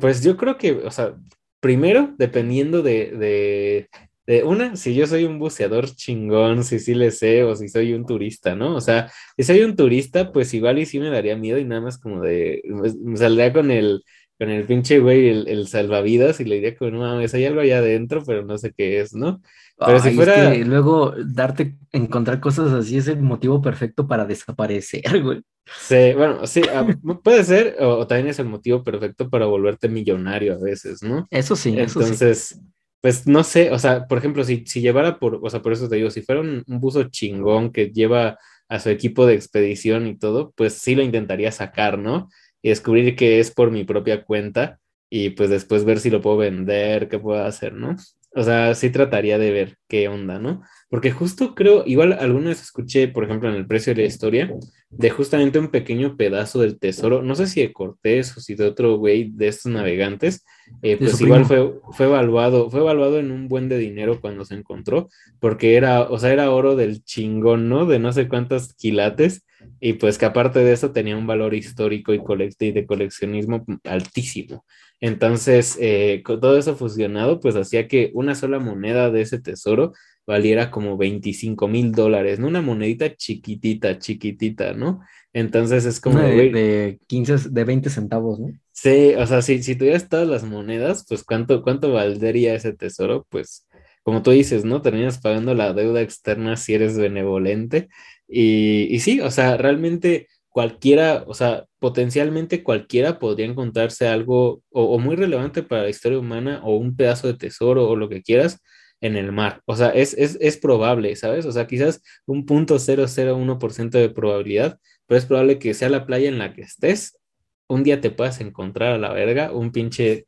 [0.00, 1.14] Pues yo creo que, o sea,
[1.60, 3.88] primero, dependiendo de,
[4.26, 7.92] de, una, si yo soy un buceador chingón, si sí le sé, o si soy
[7.92, 8.74] un turista, ¿no?
[8.74, 11.82] O sea, si soy un turista, pues igual y sí me daría miedo y nada
[11.82, 14.02] más como de, pues, me saldría con el
[14.38, 17.78] con el pinche güey, el, salvavidas, y le diría que no mames, hay algo allá
[17.78, 19.40] adentro, pero no sé qué es, ¿no?
[19.78, 20.54] Pero si fuera.
[20.56, 25.42] luego darte, encontrar cosas así es el motivo perfecto para desaparecer, güey.
[25.80, 26.86] Sí, bueno, sí, ah,
[27.24, 31.26] puede ser, o, también es el motivo perfecto para volverte millonario a veces, ¿no?
[31.30, 32.60] Eso sí, Entonces,
[33.00, 35.88] pues no sé, o sea, por ejemplo, si, si llevara por, o sea, por eso
[35.88, 40.06] te digo, si fuera un, un buzo chingón que lleva a su equipo de expedición
[40.06, 42.28] y todo, pues sí lo intentaría sacar, ¿no?
[42.64, 46.38] Y descubrir que es por mi propia cuenta y pues después ver si lo puedo
[46.38, 47.94] vender, qué puedo hacer, ¿no?
[48.36, 50.62] O sea, sí trataría de ver qué onda, ¿no?
[50.88, 54.52] Porque justo creo, igual alguna vez escuché, por ejemplo, en el precio de la historia,
[54.90, 58.64] de justamente un pequeño pedazo del tesoro, no sé si de Cortés o si de
[58.64, 60.44] otro güey de estos navegantes,
[60.82, 64.54] eh, pues igual fue, fue evaluado, fue evaluado en un buen de dinero cuando se
[64.54, 65.08] encontró,
[65.40, 67.86] porque era, o sea, era oro del chingón, ¿no?
[67.86, 69.44] De no sé cuántos quilates,
[69.80, 72.22] y pues que aparte de eso tenía un valor histórico y,
[72.60, 74.64] y de coleccionismo altísimo.
[75.00, 79.92] Entonces, eh, con todo eso fusionado, pues hacía que una sola moneda de ese tesoro
[80.26, 82.48] valiera como 25 mil dólares, ¿no?
[82.48, 85.00] Una monedita chiquitita, chiquitita, ¿no?
[85.32, 86.20] Entonces es como...
[86.20, 88.48] de, de, 15, de 20 centavos, ¿no?
[88.72, 93.26] Sí, o sea, si, si tuvieras todas las monedas, pues ¿cuánto, cuánto valdría ese tesoro?
[93.28, 93.66] Pues
[94.02, 94.82] como tú dices, ¿no?
[94.82, 97.88] Terminas pagando la deuda externa si eres benevolente.
[98.28, 105.00] Y, y sí, o sea, realmente cualquiera, o sea, potencialmente cualquiera podría encontrarse algo o,
[105.00, 108.60] muy relevante para la historia humana o un pedazo de tesoro o lo que quieras
[109.00, 109.62] en el mar.
[109.66, 111.44] O sea, es, es, es probable, ¿sabes?
[111.44, 114.78] O sea, quizás un punto ciento de probabilidad,
[115.08, 117.18] pero es probable que sea la playa en la que estés,
[117.66, 120.24] un día te puedas encontrar a la verga un pinche,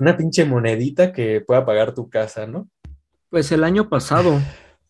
[0.00, 2.68] una pinche monedita que pueda pagar tu casa, ¿no?
[3.30, 4.40] Pues el año pasado,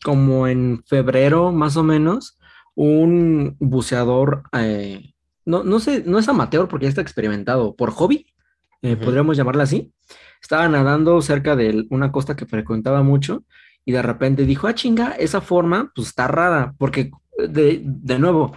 [0.02, 2.35] como en febrero más o menos,
[2.76, 5.12] un buceador, eh,
[5.44, 8.26] no, no sé, no es amateur porque ya está experimentado, por hobby,
[8.82, 9.92] eh, podríamos llamarla así,
[10.40, 13.44] estaba nadando cerca de una costa que frecuentaba mucho
[13.84, 17.10] y de repente dijo, ah, chinga, esa forma pues está rara, porque
[17.48, 18.52] de, de nuevo,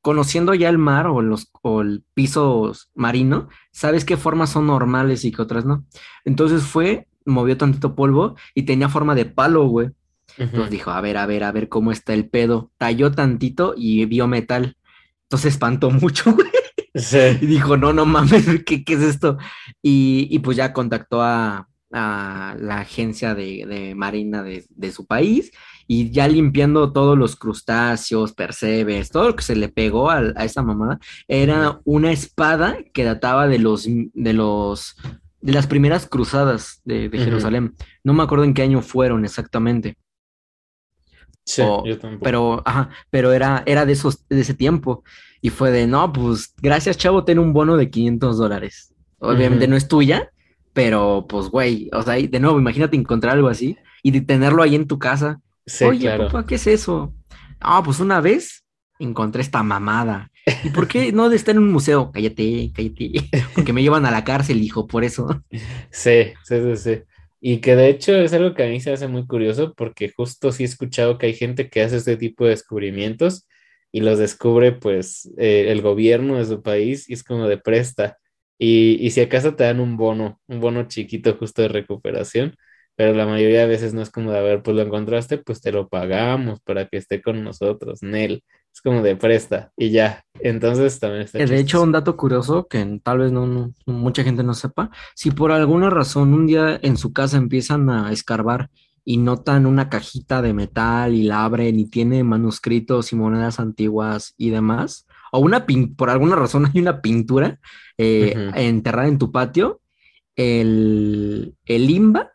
[0.00, 5.24] conociendo ya el mar o, los, o el piso marino, sabes qué formas son normales
[5.24, 5.84] y qué otras no.
[6.24, 9.90] Entonces fue, movió tantito polvo y tenía forma de palo, güey.
[10.38, 12.70] Entonces dijo, a ver, a ver, a ver cómo está el pedo.
[12.78, 14.76] Talló tantito y vio metal.
[15.22, 16.48] Entonces espantó mucho, güey.
[17.40, 19.36] Y dijo, no, no mames, ¿qué, qué es esto?
[19.82, 25.06] Y, y, pues ya contactó a, a la agencia de, de marina de, de, su
[25.06, 25.52] país
[25.86, 30.44] y ya limpiando todos los crustáceos, percebes, todo lo que se le pegó a, a
[30.44, 34.96] esa mamada, era una espada que databa de los, de los,
[35.40, 37.74] de las primeras cruzadas de, de Jerusalén.
[38.04, 39.96] No me acuerdo en qué año fueron exactamente.
[41.46, 42.24] Sí, yo tampoco.
[42.24, 45.04] Pero, ajá, pero era, era de, esos, de ese tiempo.
[45.40, 48.92] Y fue de, no, pues gracias, chavo, ten un bono de 500 dólares.
[49.18, 50.30] Obviamente no es tuya,
[50.72, 54.74] pero pues, güey, o sea, de nuevo, imagínate encontrar algo así y de tenerlo ahí
[54.74, 55.40] en tu casa.
[55.64, 57.14] Sí, Oye, papá, ¿qué es eso?
[57.60, 58.64] Ah, pues una vez
[58.98, 60.30] encontré esta mamada.
[60.64, 62.10] ¿Y por qué no de estar en un museo?
[62.12, 63.12] Cállate, cállate.
[63.54, 65.28] Porque me llevan a la cárcel, hijo, por eso.
[65.90, 67.02] Sí, sí, sí, sí.
[67.40, 70.52] Y que de hecho es algo que a mí se hace muy curioso porque justo
[70.52, 73.46] sí he escuchado que hay gente que hace este tipo de descubrimientos
[73.92, 78.18] y los descubre pues eh, el gobierno de su país y es como de presta.
[78.58, 82.56] Y, y si acaso te dan un bono, un bono chiquito justo de recuperación,
[82.94, 85.60] pero la mayoría de veces no es como de, a ver, pues lo encontraste, pues
[85.60, 88.42] te lo pagamos para que esté con nosotros, Nel.
[88.76, 90.26] Es como de presta y ya.
[90.38, 91.38] Entonces también está.
[91.38, 95.50] De hecho, un dato curioso que tal vez no, mucha gente no sepa, si por
[95.50, 98.68] alguna razón un día en su casa empiezan a escarbar
[99.02, 104.34] y notan una cajita de metal y la abren y tiene manuscritos y monedas antiguas
[104.36, 105.64] y demás, o una
[105.96, 107.58] por alguna razón hay una pintura
[107.96, 109.80] eh, enterrada en tu patio,
[110.34, 112.30] el, el IMBA,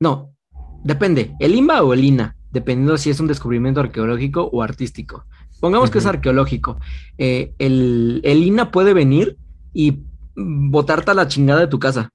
[0.00, 0.34] no,
[0.82, 5.26] depende, el IMBA o el INA, dependiendo si es un descubrimiento arqueológico o artístico.
[5.60, 6.78] Pongamos que es arqueológico.
[7.18, 9.36] Eh, el, INA puede venir
[9.72, 10.00] y
[10.34, 12.10] botarte a la chingada de tu casa.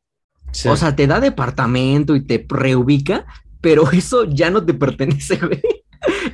[0.68, 3.26] O sea, te da departamento y te reubica,
[3.62, 5.62] pero eso ya no te pertenece, güey.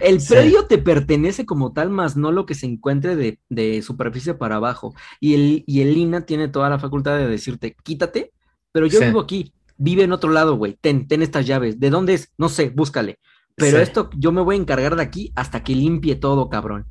[0.01, 4.57] El predio te pertenece como tal, más no lo que se encuentre de, superficie para
[4.57, 4.93] abajo.
[5.19, 8.31] Y el, y el INA tiene toda la facultad de decirte, quítate,
[8.71, 11.79] pero yo vivo aquí, vive en otro lado, güey, ten, ten estas llaves.
[11.79, 12.31] ¿De dónde es?
[12.37, 13.19] No sé, búscale.
[13.55, 16.87] Pero esto yo me voy a encargar de aquí hasta que limpie todo, cabrón.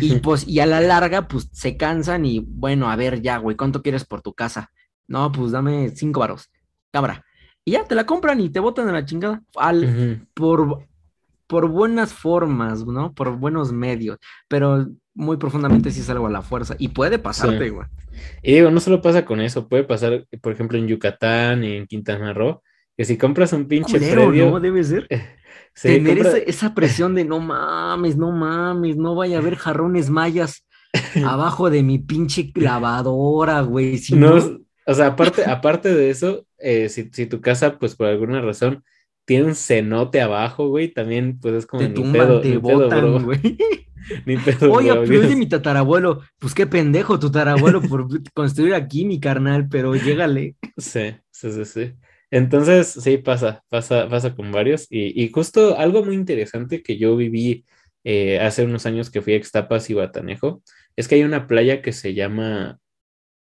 [0.00, 3.56] Y pues, y a la larga, pues se cansan y bueno, a ver ya, güey,
[3.56, 4.70] ¿cuánto quieres por tu casa?
[5.06, 6.50] No, pues dame cinco varos,
[6.90, 7.24] cabra.
[7.64, 9.42] Y ya te la compran y te botan a la chingada.
[9.56, 10.86] Al, por,
[11.46, 13.12] por buenas formas, ¿no?
[13.14, 14.18] Por buenos medios.
[14.48, 16.74] Pero muy profundamente sí es algo a la fuerza.
[16.78, 17.86] Y puede pasarte, güey.
[18.42, 21.86] Y digo, no solo pasa con eso, puede pasar, por ejemplo, en Yucatán y en
[21.86, 22.62] Quintana Roo,
[22.96, 24.50] que si compras un pinche predio.
[24.50, 24.60] ¿no?
[24.60, 25.06] Debe ser.
[25.80, 30.66] tener esa, presión de no mames, no mames, no vaya a haber jarrones mayas
[31.24, 34.00] abajo de mi pinche clavadora, güey.
[34.10, 34.36] no,
[34.84, 38.84] o sea, aparte, aparte de eso, eh, si, tu casa, pues por alguna razón,
[39.24, 43.40] tiene un cenote abajo, güey, también, pues es como te tumban, te botan, güey.
[44.70, 46.22] Oye, pero es de mi tatarabuelo.
[46.38, 50.56] Pues qué pendejo tu tatarabuelo por construir aquí, mi carnal, pero llégale.
[50.76, 51.94] Sí, sí, sí, sí.
[52.32, 54.86] Entonces, sí, pasa, pasa, pasa con varios.
[54.88, 57.66] Y, justo algo muy interesante que yo viví
[58.04, 60.62] eh, hace unos años que fui a Extapas y Batanejo,
[60.96, 62.78] es que hay una playa que se llama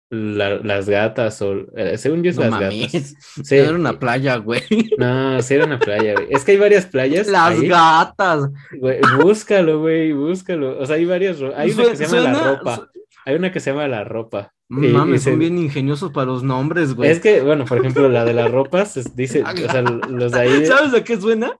[0.09, 3.15] Las Gatas, o eh, según yo es Las Gatas.
[3.43, 3.55] Sí.
[3.55, 4.61] Era una playa, güey.
[4.97, 6.27] No, sí era una playa, güey.
[6.29, 7.27] Es que hay varias playas.
[7.27, 8.49] Las Gatas.
[8.77, 10.77] Güey, búscalo, güey, búscalo.
[10.77, 11.37] O sea, hay varias.
[11.55, 12.91] Hay una que se llama La Ropa.
[13.25, 14.53] Hay una que se llama La Ropa.
[14.69, 17.11] Mames, son bien ingeniosos para los nombres, güey.
[17.11, 20.65] Es que, bueno, por ejemplo, la de las ropas, dice, o sea, los de ahí.
[20.65, 21.57] ¿Sabes a qué suena?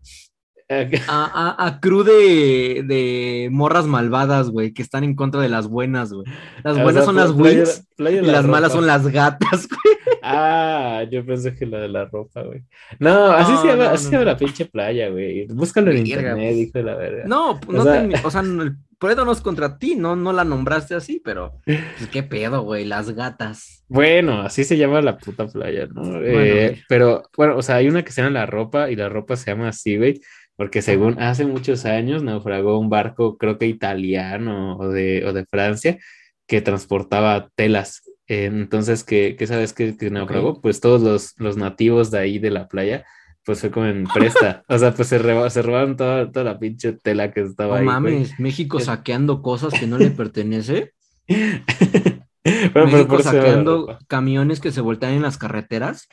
[1.08, 5.68] A, a, a crew de, de, morras malvadas, güey, que están en contra de las
[5.68, 6.26] buenas, güey.
[6.64, 9.98] Las buenas son las wings y las malas son las gatas, güey.
[10.24, 12.64] Ah, yo pensé que la de la ropa, güey.
[13.00, 15.48] No, así se llama, así se llama la pinche playa, güey.
[15.48, 17.24] Búscalo en internet, hijo de la verga.
[17.26, 20.32] No, pues, no o sea, o sea el pedo no es contra ti, no, no
[20.32, 23.84] la nombraste así, pero pues, qué pedo, güey, las gatas.
[23.88, 26.22] Bueno, así se llama la puta playa, ¿no?
[26.24, 29.36] Eh, pero, bueno, o sea, hay una que se llama la ropa y la ropa
[29.36, 30.22] se llama así, güey,
[30.62, 35.44] porque según hace muchos años naufragó un barco, creo que italiano o de, o de
[35.48, 35.98] Francia,
[36.46, 40.62] que transportaba telas entonces, ¿qué, sabes que, naufragó?
[40.62, 43.04] Pues todos los, los, nativos de ahí de la playa,
[43.44, 44.62] pues fue como en presta.
[44.70, 47.86] o sea, pues se, se robaron toda, toda, la pinche tela que estaba ahí.
[47.86, 50.94] No mames, México saqueando cosas que no le pertenece.
[51.28, 56.08] bueno, México saqueando camiones que se voltean en las carreteras.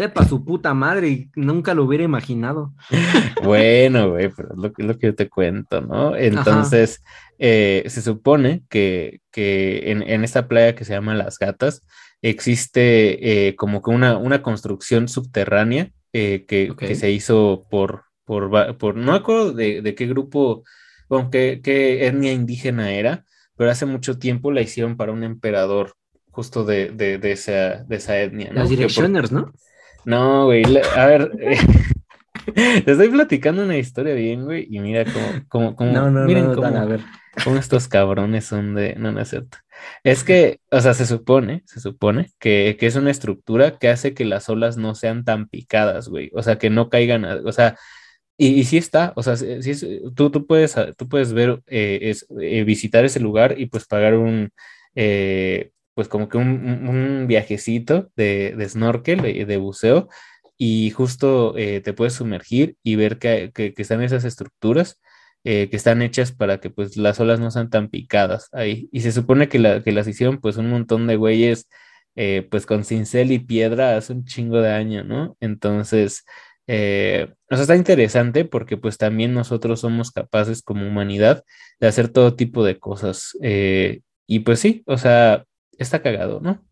[0.00, 2.72] Sepa su puta madre y nunca lo hubiera imaginado.
[3.44, 6.16] bueno, güey, pero es lo, lo, que yo te cuento, ¿no?
[6.16, 7.02] Entonces,
[7.38, 11.82] eh, se supone que, en, esta playa que se llama Las Gatas
[12.22, 18.96] existe eh, como que una, una construcción subterránea eh, que, se hizo por, por, por
[18.96, 20.64] no acuerdo de, qué grupo,
[21.10, 21.60] bueno, qué,
[22.06, 25.92] etnia indígena era, pero hace mucho tiempo la hicieron para un emperador
[26.30, 28.48] justo de, esa, de esa etnia.
[28.48, 28.60] ¿no?
[28.60, 29.52] Las Directioners, ¿no?
[30.04, 30.62] No, güey,
[30.96, 31.30] a ver,
[32.54, 35.04] te estoy platicando una historia bien, güey, y mira
[35.48, 37.00] cómo, cómo, no, no, miren cómo, a ver.
[37.44, 39.58] cómo estos cabrones son de, no, no es cierto.
[40.04, 44.14] Es que, o sea, se supone, se supone que, que, es una estructura que hace
[44.14, 47.76] que las olas no sean tan picadas, güey, o sea, que no caigan, o sea,
[48.36, 51.98] y, y sí está, o sea, sí es, tú, tú, puedes, tú puedes ver, eh,
[52.02, 54.50] es, eh, visitar ese lugar y pues pagar un,
[54.94, 60.08] eh, pues como que un, un viajecito de, de snorkel, de, de buceo,
[60.56, 64.98] y justo eh, te puedes sumergir y ver que, que, están esas estructuras
[65.44, 68.88] eh, que están hechas para que pues las olas no sean tan picadas ahí.
[68.92, 71.68] Y se supone que, la, que las hicieron pues un montón de güeyes
[72.16, 75.36] eh, pues con cincel y piedra hace un chingo de año, ¿no?
[75.40, 76.24] Entonces,
[76.66, 81.44] o sea, está interesante porque pues también nosotros somos capaces como humanidad
[81.78, 83.36] de hacer todo tipo de cosas.
[84.26, 85.44] y pues sí, o sea,
[85.82, 86.64] está cagado, ¿no?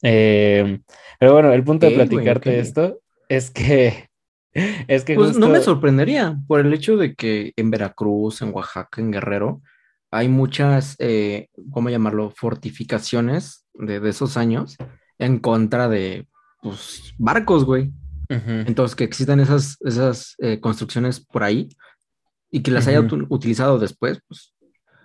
[0.00, 4.08] pero bueno, el punto de platicarte esto es que,
[4.52, 9.00] es que pues no me sorprendería por el hecho de que en Veracruz, en Oaxaca,
[9.00, 9.60] en Guerrero,
[10.10, 12.30] hay muchas, eh, ¿cómo llamarlo?
[12.30, 14.76] Fortificaciones de, esos años
[15.18, 16.26] en contra de,
[16.62, 17.92] pues, barcos, güey.
[18.30, 21.70] Entonces, que existan esas, esas eh, construcciones por ahí
[22.50, 24.54] y que las haya utilizado después, pues,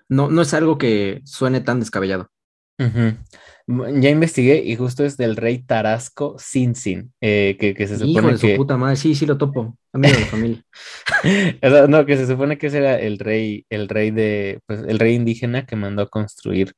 [0.10, 2.30] no, no es algo que suene tan descabellado.
[2.78, 8.28] Ya investigué y justo es del rey Tarasco Sinsin, eh, que, que, se supone Hijo
[8.32, 10.64] de su puta madre, sí, sí lo topo, amigo de la familia.
[11.90, 15.16] no, que se supone que ese era el rey, el rey de, pues, el rey
[15.16, 16.74] indígena que mandó a construir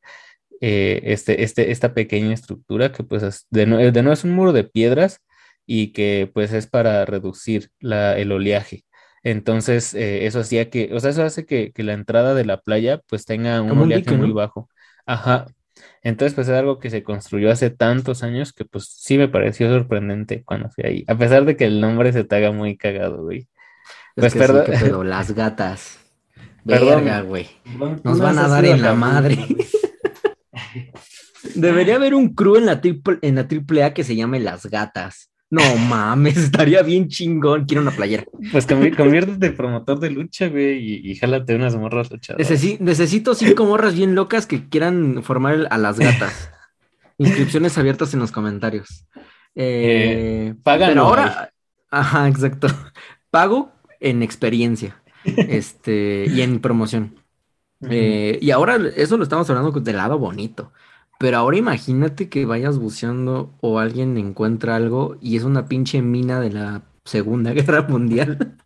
[0.61, 4.53] eh, este, este, esta pequeña estructura que pues de, no, de no es un muro
[4.53, 5.19] de piedras
[5.65, 8.85] y que pues es para reducir la, el oleaje.
[9.23, 12.61] Entonces, eh, eso hacía que, o sea, eso hace que, que, la entrada de la
[12.61, 14.69] playa pues tenga un oleaje muy bajo.
[15.07, 15.47] Ajá,
[16.05, 19.67] entonces, pues es algo que se construyó hace tantos años que pues sí me pareció
[19.69, 21.03] sorprendente cuando fui ahí.
[21.07, 23.47] A pesar de que el nombre se te haga muy cagado, güey.
[24.15, 24.65] Pues perdón.
[25.09, 25.97] las gatas.
[26.63, 27.49] Verga, güey.
[28.03, 29.35] Nos van a dar en la madre.
[31.55, 35.31] Debería haber un crew en la, triple, en la AAA que se llame Las Gatas.
[35.49, 37.65] No mames, estaría bien chingón.
[37.65, 38.25] Quiero una playera.
[38.51, 42.49] Pues conviértete en promotor de lucha, güey, y, y, jálate unas morras luchadoras.
[42.79, 46.51] necesito cinco morras bien locas que quieran formar a las gatas.
[47.17, 49.05] Inscripciones abiertas en los comentarios.
[49.55, 50.89] Eh, eh pagan.
[50.89, 51.51] Pero ahora,
[51.89, 52.67] ajá, exacto.
[53.29, 57.15] Pago en experiencia este, y en promoción.
[57.89, 60.71] Eh, y ahora eso lo estamos hablando del lado bonito.
[61.17, 66.39] Pero ahora imagínate que vayas buceando o alguien encuentra algo y es una pinche mina
[66.39, 68.57] de la Segunda Guerra Mundial.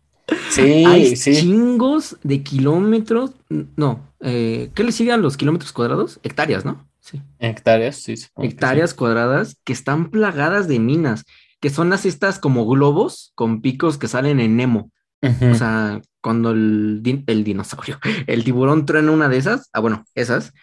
[0.48, 3.32] Sí, Hay chingos de kilómetros.
[3.76, 6.20] No, eh, ¿qué le siguen los kilómetros cuadrados?
[6.22, 6.88] Hectáreas, ¿no?
[7.00, 7.20] Sí.
[7.38, 8.14] Hectáreas, sí.
[8.36, 11.24] Hectáreas cuadradas que están plagadas de minas,
[11.60, 14.90] que son las estas como globos con picos que salen en Nemo.
[15.22, 20.54] O sea, cuando el, el dinosaurio, el tiburón truena una de esas, ah, bueno, esas,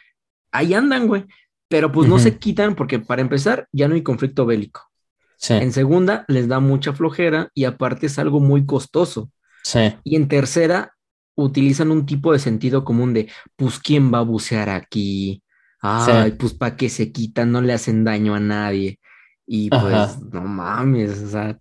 [0.52, 1.26] ahí andan, güey
[1.68, 4.82] pero pues no se quitan porque para empezar ya no hay conflicto bélico.
[5.50, 9.32] En segunda, les da mucha flojera y aparte es algo muy costoso.
[10.04, 10.94] Y en tercera,
[11.36, 15.44] utilizan un tipo de sentido común de, pues, ¿quién va a bucear aquí?
[15.80, 17.52] Ay, pues, ¿para qué se quitan?
[17.52, 19.00] No le hacen daño a nadie.
[19.46, 21.60] Y pues, no mames, o sea,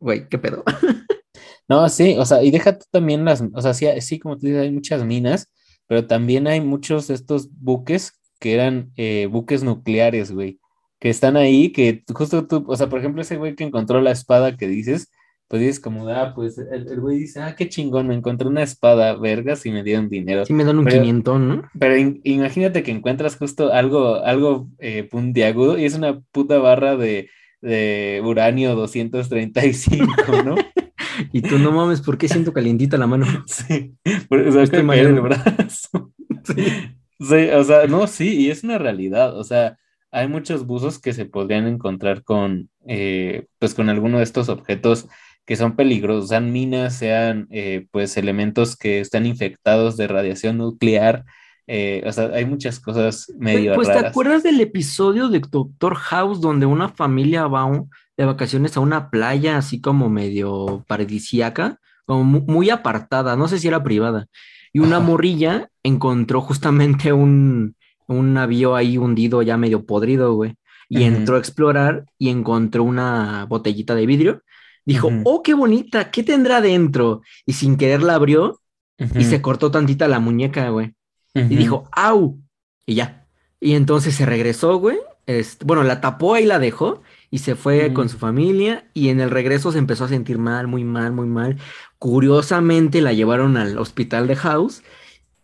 [0.00, 0.64] güey, ¿qué pedo?
[1.68, 4.46] no, sí, o sea, y deja tú también las, o sea, sí, sí, como tú
[4.46, 5.48] dices, hay muchas minas,
[5.86, 10.58] pero también hay muchos de estos buques que eran eh, buques nucleares, güey,
[10.98, 14.10] que están ahí, que justo tú, o sea, por ejemplo, ese güey que encontró la
[14.10, 15.12] espada que dices,
[15.46, 19.14] pues dices como, ah, pues el, güey dice, ah, qué chingón, me encontré una espada,
[19.14, 20.44] vergas, y me dieron dinero.
[20.44, 21.62] Sí, me dan un pero, ¿no?
[21.78, 27.30] Pero imagínate que encuentras justo algo, algo eh, puntiagudo y es una puta barra de,
[27.60, 30.56] de uranio 235, ¿no?
[31.32, 33.26] y tú no mames, ¿por qué siento calientita la mano?
[33.46, 36.12] Sí, o sea, que el brazo.
[36.44, 36.96] Sí.
[37.28, 39.78] Sí, o sea, no, sí, y es una realidad, o sea,
[40.10, 45.08] hay muchos buzos que se podrían encontrar con, eh, pues con alguno de estos objetos
[45.44, 51.24] que son peligrosos, sean minas, sean eh, pues elementos que están infectados de radiación nuclear.
[51.66, 56.40] Eh, o sea, hay muchas cosas medio pues, ¿te acuerdas del episodio de Doctor House
[56.40, 57.70] donde una familia va
[58.16, 63.68] de vacaciones a una playa así como medio paradisíaca, como muy, apartada, no sé si
[63.68, 64.26] era privada,
[64.72, 70.54] y una morrilla encontró justamente un, un navío ahí hundido ya medio podrido, güey,
[70.88, 74.42] y entró a explorar y encontró una botellita de vidrio
[74.84, 77.22] Dijo, oh, qué bonita, ¿qué tendrá dentro?
[77.46, 78.60] Y sin querer la abrió
[78.98, 80.94] y se cortó tantita la muñeca, güey.
[81.34, 82.38] Y dijo, au.
[82.84, 83.26] Y ya.
[83.60, 84.98] Y entonces se regresó, güey.
[85.26, 87.00] Este, bueno, la tapó y la dejó
[87.30, 90.66] y se fue con su familia y en el regreso se empezó a sentir mal,
[90.66, 91.58] muy mal, muy mal.
[92.02, 94.82] Curiosamente la llevaron al hospital de House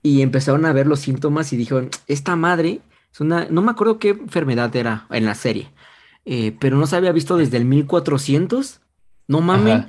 [0.02, 2.80] y empezaron a ver los síntomas y dijeron, esta madre
[3.12, 5.70] es una, no me acuerdo qué enfermedad era en la serie,
[6.24, 8.80] eh, pero no se había visto desde el 1400
[9.28, 9.84] no mames.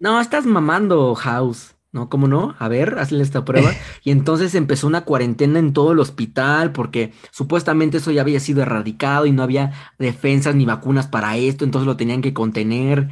[0.00, 1.76] No, estás mamando, House.
[1.92, 2.08] ¿No?
[2.08, 2.56] ¿Cómo no?
[2.58, 3.70] A ver, hazle esta prueba.
[4.02, 8.62] y entonces empezó una cuarentena en todo el hospital porque supuestamente eso ya había sido
[8.62, 13.10] erradicado y no había defensas ni vacunas para esto, entonces lo tenían que contener.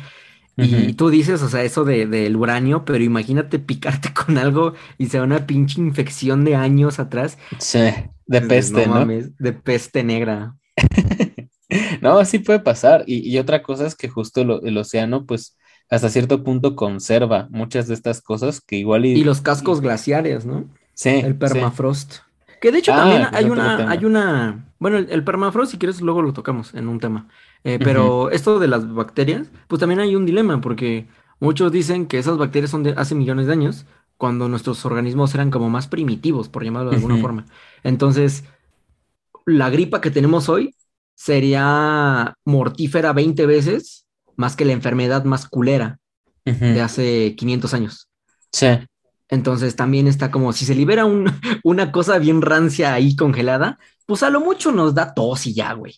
[0.62, 5.06] Y tú dices, o sea, eso del de, uranio, pero imagínate picarte con algo y
[5.06, 7.38] sea una pinche infección de años atrás.
[7.58, 7.90] Sí,
[8.26, 8.94] de peste, ¿no?
[8.94, 10.54] Mames, de peste negra.
[12.00, 13.04] no, sí puede pasar.
[13.06, 15.56] Y, otra cosa es que justo el océano, pues,
[15.88, 19.24] hasta cierto punto conserva muchas de estas cosas que igual y...
[19.24, 20.66] los cascos glaciares, ¿no?
[20.94, 21.10] Sí.
[21.10, 22.18] El permafrost.
[22.60, 26.20] Que de hecho ah, también hay una, hay una, bueno, el, permafrost, si quieres, luego
[26.20, 27.26] lo tocamos en un tema.
[27.64, 31.06] Eh, pero esto de las bacterias, pues también hay un dilema, porque
[31.40, 33.86] muchos dicen que esas bacterias son de hace millones de años,
[34.16, 37.46] cuando nuestros organismos eran como más primitivos, por llamarlo de alguna forma.
[37.82, 38.44] Entonces,
[39.46, 40.74] la gripa que tenemos hoy
[41.14, 44.06] sería mortífera 20 veces
[44.36, 45.98] más que la enfermedad más culera
[46.44, 48.08] de hace 500 años.
[48.52, 48.66] Sí.
[49.28, 51.04] Entonces también está como si se libera
[51.64, 55.72] una cosa bien rancia ahí congelada, pues a lo mucho nos da tos y ya,
[55.74, 55.94] güey.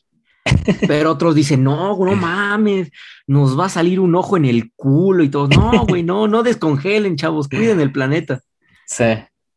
[0.87, 2.91] Pero otros dicen, no, no mames,
[3.27, 5.49] nos va a salir un ojo en el culo y todo.
[5.49, 8.41] No, güey, no, no descongelen, chavos, cuiden el planeta.
[8.87, 9.05] Sí.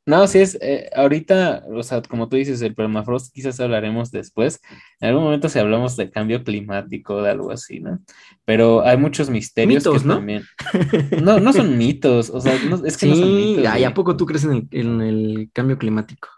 [0.07, 4.61] No, sí es, eh, ahorita, o sea, como tú dices, el permafrost quizás hablaremos después.
[4.99, 7.99] En algún momento si hablamos de cambio climático, de algo así, ¿no?
[8.45, 10.15] Pero hay muchos misterios mitos, que ¿no?
[10.15, 10.43] también.
[11.23, 12.53] No, no son mitos, o sea,
[12.85, 13.79] es que no son mitos.
[13.79, 16.29] ¿y a poco tú crees en el, cambio climático?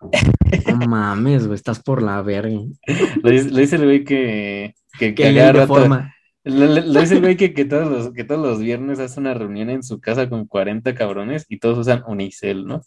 [0.67, 2.57] no mames, güey, estás por la verga.
[3.21, 6.13] Lo dice, el güey que, que, que, que forma.
[6.45, 9.69] Lo, dice el güey que, que, todos los, que todos los viernes hace una reunión
[9.69, 12.81] en su casa con 40 cabrones y todos usan Unicel, ¿no?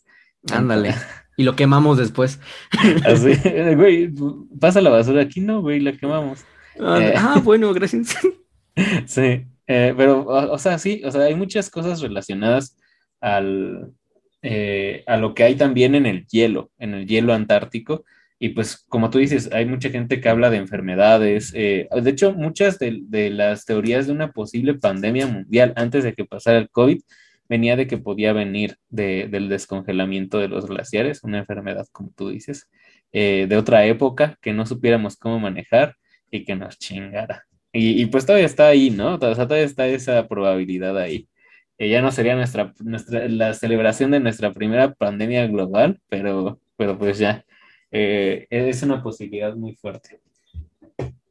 [0.51, 0.95] Ándale.
[1.37, 2.41] Y lo quemamos después.
[3.05, 3.35] Así,
[3.77, 4.13] güey,
[4.59, 6.45] pasa la basura aquí, no, güey, la quemamos.
[6.79, 8.17] Ah, eh, ah bueno, gracias.
[9.07, 12.79] Sí, eh, pero, o, sea, sí, o sea, hay muchas cosas relacionadas
[13.21, 13.93] al,
[14.43, 18.05] eh, a lo que hay también en el hielo, en el hielo antártico.
[18.39, 21.53] Y pues, como tú dices, hay mucha gente que habla de enfermedades.
[21.53, 26.25] de hecho, muchas de, de, las teorías de una posible pandemia mundial antes de que
[26.25, 27.01] pasara el COVID
[27.51, 32.71] venía de que podía venir del descongelamiento de los glaciares, una enfermedad, como tú dices,
[33.13, 35.97] eh, de otra época que no supiéramos cómo manejar
[36.31, 37.45] y que nos chingara.
[37.73, 39.17] Y, pues todavía está ahí, ¿no?
[39.17, 41.29] O sea, todavía está esa probabilidad ahí.
[41.79, 46.99] Eh, ya no sería nuestra, nuestra, la celebración de nuestra primera pandemia global, pero, pero
[46.99, 47.45] pues ya,
[47.91, 50.21] eh, es una posibilidad muy fuerte.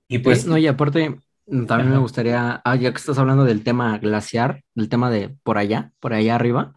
[0.10, 0.46] Y pues...
[0.46, 1.16] No, y aparte,
[1.68, 5.58] también me gustaría, ah, ya que estás hablando del tema glaciar, del tema de por
[5.58, 6.74] allá, por allá arriba,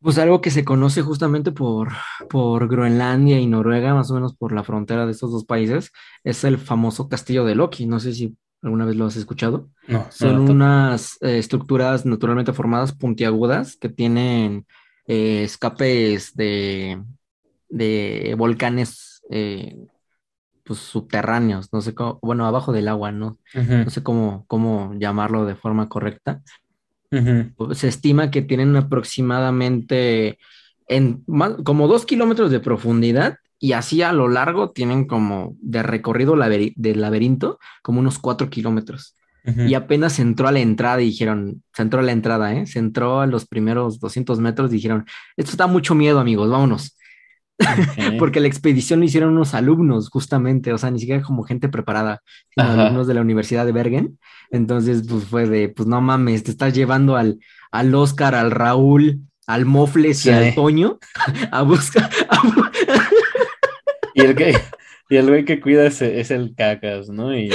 [0.00, 1.88] pues algo que se conoce justamente por,
[2.30, 5.92] por Groenlandia y Noruega, más o menos por la frontera de estos dos países,
[6.22, 7.86] es el famoso castillo de Loki.
[7.86, 9.68] No sé si alguna vez lo has escuchado.
[9.88, 10.06] No.
[10.10, 14.66] Son unas eh, estructuras naturalmente formadas puntiagudas que tienen
[15.06, 17.02] eh, escapes de,
[17.68, 19.22] de volcanes.
[19.30, 19.76] Eh,
[20.68, 23.38] pues, subterráneos, no sé cómo, bueno, abajo del agua, ¿no?
[23.54, 26.42] No sé cómo, cómo llamarlo de forma correcta.
[27.72, 30.38] Se estima que tienen aproximadamente
[30.86, 31.24] en
[31.64, 37.00] como dos kilómetros de profundidad y así a lo largo tienen como de recorrido del
[37.00, 39.14] laberinto como unos cuatro kilómetros.
[39.44, 42.66] Y apenas entró a la entrada y dijeron, se entró a la entrada, ¿eh?
[42.66, 45.06] Se entró a los primeros 200 metros y dijeron,
[45.38, 46.97] esto está mucho miedo, amigos, vámonos.
[48.18, 52.22] Porque la expedición lo hicieron unos alumnos, justamente, o sea, ni siquiera como gente preparada,
[52.54, 54.18] sino alumnos de la Universidad de Bergen.
[54.50, 57.38] Entonces, pues fue de, pues no mames, te estás llevando al,
[57.70, 60.98] al Oscar, al Raúl, al Mofles y al Toño
[61.50, 62.10] a buscar.
[64.14, 64.58] y el que.
[65.10, 67.34] Y el güey que cuida es, es el cacas, ¿no?
[67.34, 67.50] Y...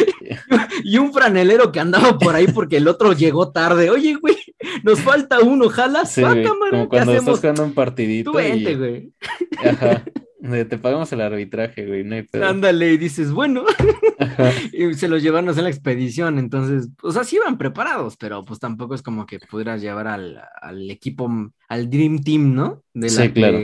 [0.84, 3.92] y un franelero que andaba por ahí porque el otro llegó tarde.
[3.92, 4.38] Oye, güey,
[4.84, 6.12] nos falta uno, ¿jalas?
[6.12, 8.32] Sí, como cuando estás jugando un partidito.
[8.32, 9.14] Tú vente, güey.
[9.64, 10.04] Ajá.
[10.44, 12.46] Te pagamos el arbitraje, güey, no hay pedo.
[12.46, 13.64] Ándale, y dices, bueno,
[14.74, 18.44] y se los llevan a hacer la expedición, entonces, o sea, sí iban preparados, pero
[18.44, 21.32] pues tampoco es como que pudieras llevar al, al equipo,
[21.70, 22.84] al Dream Team, ¿no?
[22.94, 23.58] De la, sí, claro.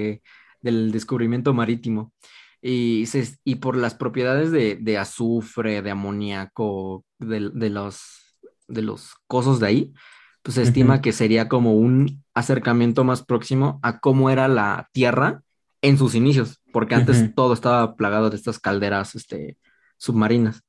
[0.62, 2.14] del descubrimiento marítimo.
[2.62, 8.38] Y, se, y por las propiedades de, de azufre, de amoníaco, de, de, los,
[8.70, 9.94] de los cosos de ahí,
[10.42, 11.02] pues se estima uh -huh.
[11.02, 15.42] que sería como un acercamiento más próximo a cómo era la Tierra
[15.82, 17.36] en sus inicios, porque antes uh -huh.
[17.36, 19.58] todo estaba plagado de estas calderas este,
[19.98, 20.64] submarinas.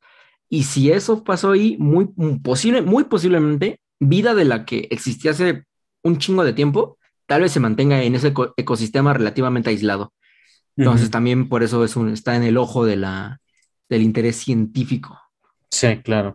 [0.48, 5.30] Y si eso pasó ahí, muy, muy, posible, muy posiblemente, vida de la que existía
[5.30, 5.64] hace
[6.02, 10.12] un chingo de tiempo, tal vez se mantenga en ese eco ecosistema relativamente aislado.
[10.76, 11.12] Entonces, uh -huh.
[11.12, 13.40] también por eso es un, está en el ojo de la,
[13.88, 15.18] del interés científico.
[15.70, 16.34] Sí, claro.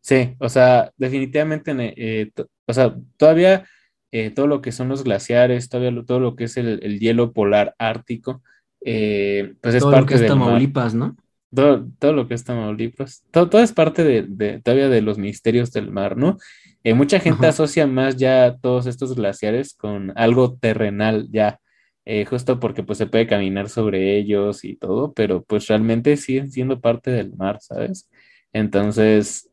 [0.00, 2.32] Sí, o sea, definitivamente, eh,
[2.68, 3.66] o sea, todavía
[4.12, 7.00] eh, todo lo que son los glaciares, todavía lo, todo lo que es el, el
[7.00, 8.42] hielo polar ártico,
[8.84, 11.08] eh, pues es todo parte lo que es del Tamaulipas, mar.
[11.08, 11.16] ¿no?
[11.54, 15.18] Todo, todo, lo que es Tamaulipas, todo, todo es parte de, de, todavía de los
[15.18, 16.36] misterios del mar, ¿no?
[16.84, 17.48] Eh, mucha gente Ajá.
[17.48, 21.58] asocia más ya todos estos glaciares con algo terrenal ya,
[22.04, 26.50] eh, justo porque pues se puede caminar sobre ellos y todo, pero pues realmente siguen
[26.50, 28.08] siendo parte del mar, ¿sabes?
[28.52, 29.47] Entonces,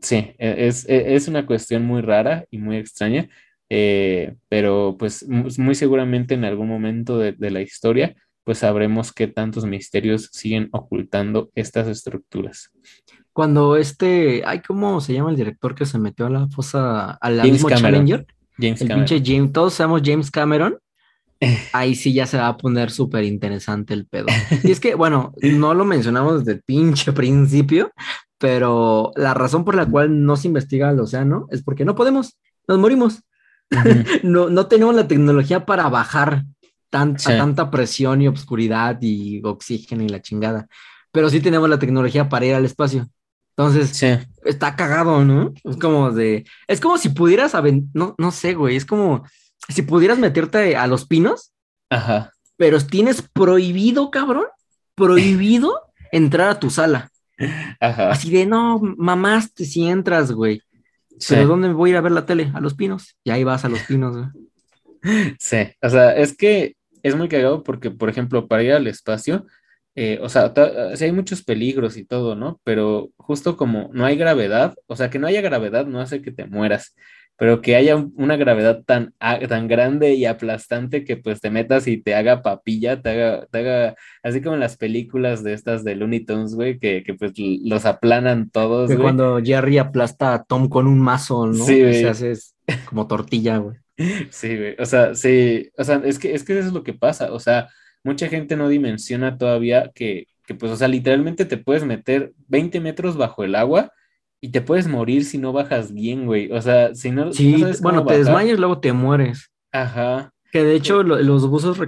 [0.00, 3.28] sí, e, es, e, es una cuestión muy rara y muy extraña,
[3.70, 9.26] eh, pero pues muy seguramente en algún momento de, de, la historia pues sabremos qué
[9.26, 12.70] tantos misterios siguen ocultando estas estructuras.
[13.34, 17.42] Cuando este, ay, ¿cómo se llama el director que se metió a la fosa, al
[17.42, 18.26] mismo Challenger?
[18.58, 19.06] James el Cameron.
[19.06, 20.78] pinche James, todos sabemos James Cameron.
[21.72, 24.26] Ahí sí ya se va a poner súper interesante el pedo.
[24.64, 27.92] Y es que, bueno, no lo mencionamos desde el pinche principio,
[28.38, 32.38] pero la razón por la cual no se investiga el océano es porque no podemos,
[32.66, 33.22] nos morimos.
[33.70, 34.22] Uh -huh.
[34.22, 36.44] no, no tenemos la tecnología para bajar
[36.90, 37.32] tan, sí.
[37.32, 40.68] a tanta presión y obscuridad y oxígeno y la chingada.
[41.12, 43.08] Pero sí tenemos la tecnología para ir al espacio.
[43.56, 44.06] Entonces, sí.
[44.44, 45.52] está cagado, ¿no?
[45.64, 46.46] Es como de.
[46.68, 47.54] Es como si pudieras.
[47.92, 48.76] No, no sé, güey.
[48.76, 49.24] Es como
[49.68, 51.52] si pudieras meterte a los pinos.
[51.90, 52.32] Ajá.
[52.56, 54.46] Pero tienes prohibido, cabrón.
[54.94, 55.74] Prohibido
[56.12, 57.10] entrar a tu sala.
[57.80, 58.10] Ajá.
[58.10, 60.62] Así de no, mamaste si entras, güey.
[61.18, 61.34] Sí.
[61.34, 62.50] Pero ¿dónde me voy a ir a ver la tele?
[62.54, 63.16] A los pinos.
[63.24, 64.28] Y ahí vas a los pinos, güey.
[65.38, 66.74] Sí, o sea, es que
[67.04, 69.46] es muy cagado porque, por ejemplo, para ir al espacio,
[69.94, 70.52] eh, o sea,
[70.94, 72.60] sí hay muchos peligros y todo, ¿no?
[72.64, 76.30] Pero justo como no hay gravedad, o sea, que no haya gravedad no hace que
[76.30, 76.94] te mueras,
[77.38, 79.14] pero que haya una gravedad tan,
[79.48, 83.58] tan grande y aplastante que pues te metas y te haga papilla, te haga, te
[83.58, 87.32] haga así como en las películas de estas de Looney Tunes, güey, que, que pues
[87.36, 88.90] los aplanan todos.
[88.90, 91.64] Que cuando Jerry aplasta a Tom con un mazo, ¿no?
[91.64, 92.00] Sí, güey.
[92.00, 92.32] Se hace
[92.86, 93.76] como tortilla, güey.
[94.30, 94.74] Sí, güey.
[94.80, 97.32] O sea, sí, o sea, es que, es que eso es lo que pasa.
[97.32, 97.68] O sea,
[98.02, 102.80] mucha gente no dimensiona todavía que, que, pues, o sea, literalmente te puedes meter 20
[102.80, 103.92] metros bajo el agua
[104.40, 106.50] y te puedes morir si no bajas bien, güey.
[106.52, 107.32] O sea, si no.
[107.32, 109.50] Sí, no bueno, te desmayas luego te mueres.
[109.72, 110.32] Aja.
[110.52, 111.78] Que de hecho, lo, los buzos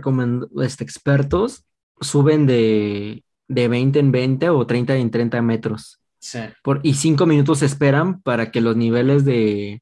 [0.62, 1.64] este, expertos
[2.00, 6.00] suben de, de 20 en 20 o 30 en 30 metros.
[6.18, 6.40] Sí.
[6.62, 9.80] Por, y 5 minutos esperan para que los niveles de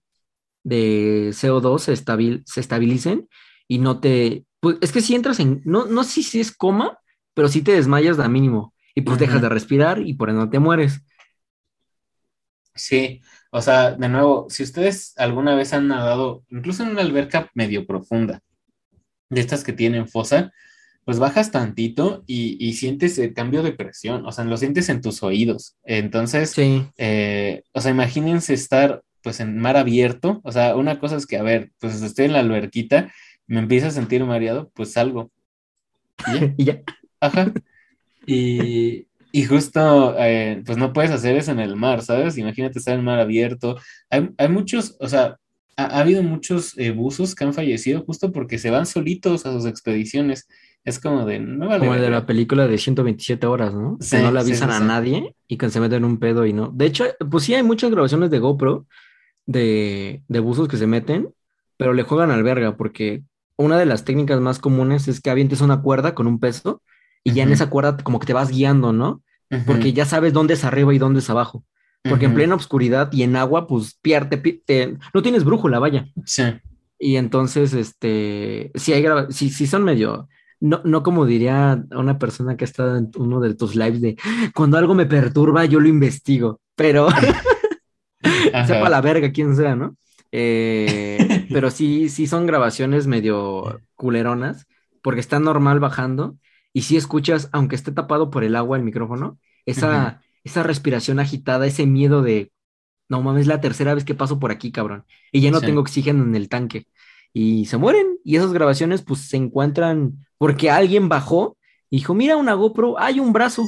[0.68, 3.28] de CO2 se, estabil, se estabilicen
[3.66, 4.44] y no te...
[4.60, 5.62] Pues es que si entras en...
[5.64, 6.98] No, no sé si es coma,
[7.34, 9.20] pero si sí te desmayas da mínimo y pues uh -huh.
[9.26, 11.00] dejas de respirar y por eso no te mueres.
[12.78, 13.20] Sí,
[13.50, 17.86] o sea, de nuevo, si ustedes alguna vez han nadado, incluso en una alberca medio
[17.86, 18.40] profunda,
[19.30, 20.52] de estas que tienen fosa,
[21.04, 25.00] pues bajas tantito y, y, sientes el cambio de presión, o sea, lo sientes en
[25.00, 25.76] tus oídos.
[25.84, 26.86] Entonces, sí.
[26.98, 31.38] eh, o sea, imagínense estar pues en mar abierto, o sea, una cosa es que,
[31.38, 33.12] a ver, pues estoy en la alberquita,
[33.46, 35.30] me empiezo a sentir mareado, pues salgo.
[36.26, 36.54] Y ya.
[36.58, 36.82] ¿Y ya?
[37.20, 37.52] Ajá.
[38.26, 42.38] Y, y justo, eh, pues no puedes hacer eso en el mar, ¿sabes?
[42.38, 43.76] Imagínate estar en mar abierto.
[44.10, 45.36] Hay, hay muchos, o sea,
[45.76, 49.52] ha, ha habido muchos eh, buzos que han fallecido justo porque se van solitos a
[49.52, 50.48] sus expediciones.
[50.84, 53.98] Es como de, no vale Como el de la película de 127 horas, ¿no?
[54.00, 56.46] Sí, que no le avisan sí, a nadie y que se meten en un pedo
[56.46, 56.70] y no.
[56.74, 58.86] De hecho, pues sí hay muchas grabaciones de GoPro
[59.44, 61.28] de, de buzos que se meten,
[61.76, 63.22] pero le juegan al verga porque
[63.56, 66.80] una de las técnicas más comunes es que avientes una cuerda con un peso
[67.28, 69.22] y ya en esa cuerda como que te vas guiando, ¿no?
[69.66, 71.64] Porque ya sabes dónde es arriba y dónde es abajo.
[72.02, 76.06] Porque en plena oscuridad y en agua, pues pierde, pi- te- no tienes brújula, vaya.
[76.24, 76.42] Sí,
[76.98, 80.28] Y entonces, este, sí hay graba- sí, sí son medio,
[80.60, 84.16] no, no como diría una persona que ha estado en uno de tus lives de
[84.54, 87.08] cuando algo me perturba, yo lo investigo, pero
[88.66, 89.96] sepa la verga quién sea, ¿no?
[90.32, 94.66] Eh, pero sí, sí son grabaciones medio culeronas,
[95.02, 96.36] porque está normal bajando,
[96.78, 101.66] y si escuchas, aunque esté tapado por el agua el micrófono, esa, esa respiración agitada,
[101.66, 102.52] ese miedo de,
[103.08, 105.66] no mames, es la tercera vez que paso por aquí, cabrón, y ya no Sí.
[105.66, 106.86] tengo oxígeno en el tanque,
[107.32, 111.56] y se mueren, y esas grabaciones pues se encuentran porque alguien bajó
[111.90, 113.64] y dijo, mira una GoPro, hay un brazo,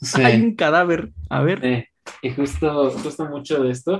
[0.00, 0.22] Sí.
[0.22, 1.88] hay un cadáver, a ver.
[2.22, 3.98] Y justo, justo mucho de esto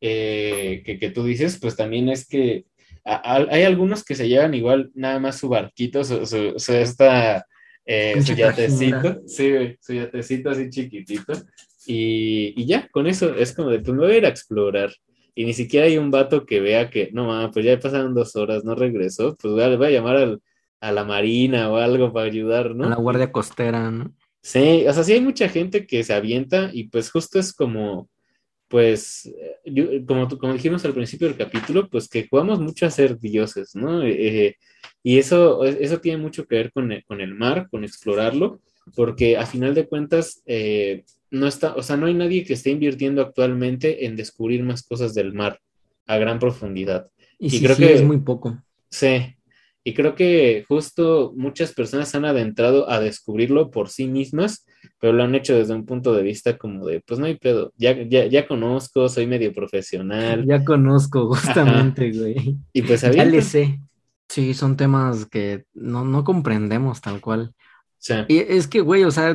[0.00, 2.64] eh, que, que tú dices, pues también es que
[3.04, 6.72] a- a- hay algunos que se llevan igual nada más su barquito, su, su, su
[6.72, 7.44] esta,
[7.86, 11.32] eh, su yatecito, sí, su yatecito así chiquitito,
[11.86, 14.90] y, y ya, con eso es como de, pues me voy a ir a explorar,
[15.34, 18.36] y ni siquiera hay un vato que vea que, no mames, pues ya pasaron dos
[18.36, 20.42] horas, no regresó, pues voy a, voy a llamar al-
[20.82, 22.86] a la marina o algo para ayudar, ¿no?
[22.86, 24.14] A la guardia costera, ¿no?
[24.42, 28.08] Sí, o sea, sí hay mucha gente que se avienta y pues justo es como,
[28.70, 29.28] pues,
[29.66, 33.74] yo- como, como dijimos al principio del capítulo, pues que jugamos mucho a ser dioses,
[33.74, 34.04] ¿no?
[34.04, 34.56] Eh,
[35.02, 38.60] y eso, eso tiene mucho que ver con el, con el mar, con explorarlo,
[38.94, 41.02] porque a final de cuentas, eh,
[41.32, 45.14] no está, o sea, no hay nadie que esté invirtiendo actualmente en descubrir más cosas
[45.14, 45.58] del mar
[46.06, 47.08] a gran profundidad.
[47.40, 48.62] Y, Y sí, creo sí, que- es muy poco.
[48.88, 49.34] Sí,
[49.84, 54.64] y creo que justo muchas personas han adentrado a descubrirlo por sí mismas,
[54.98, 57.72] pero lo han hecho desde un punto de vista como de, pues no hay pedo,
[57.76, 62.58] ya, ya, ya conozco, soy medio profesional, Ya conozco justamente, güey.
[62.72, 63.32] y pues Ya avientan.
[63.32, 63.80] le sé.
[64.28, 67.52] Sí, son temas que no, no comprendemos tal cual.
[67.98, 69.30] Sí, Y es que, güey, o sea,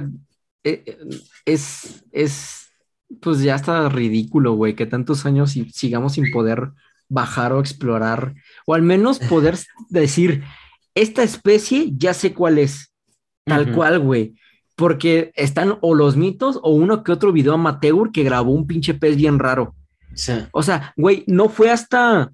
[0.63, 0.97] eh, eh,
[1.45, 2.67] es, es,
[3.21, 6.71] pues ya está ridículo, güey, que tantos años y sigamos sin poder
[7.09, 8.33] bajar o explorar,
[8.65, 9.55] o al menos poder
[9.89, 10.43] decir,
[10.95, 12.93] esta especie ya sé cuál es,
[13.43, 14.35] tal cual, güey.
[14.75, 18.93] Porque están o los mitos o uno que otro video amateur que grabó un pinche
[18.93, 19.75] pez bien raro.
[20.13, 22.31] sí, O sea, güey, no fue hasta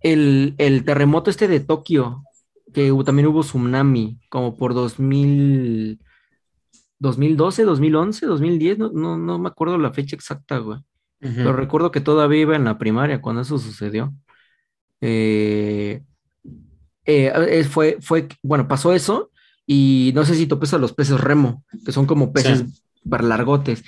[0.00, 2.24] el, el terremoto este de Tokio,
[2.72, 6.00] que también hubo tsunami, como por 2000,
[6.98, 10.78] 2012, 2011, 2010, no, no, no me acuerdo la fecha exacta, güey.
[11.22, 11.34] Ujú.
[11.34, 14.12] Pero recuerdo que todavía iba en la primaria cuando eso sucedió.
[15.00, 16.02] Eh,
[17.04, 19.30] eh, fue, fue, bueno, pasó eso
[19.66, 22.82] y no sé si topes a los peces remo, que son como peces Sí.
[23.04, 23.84] largotes.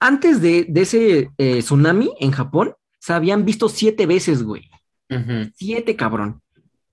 [0.00, 4.68] Antes de, de ese eh, tsunami en Japón, se habían visto siete veces, güey.
[5.54, 6.40] Siete, cabrón.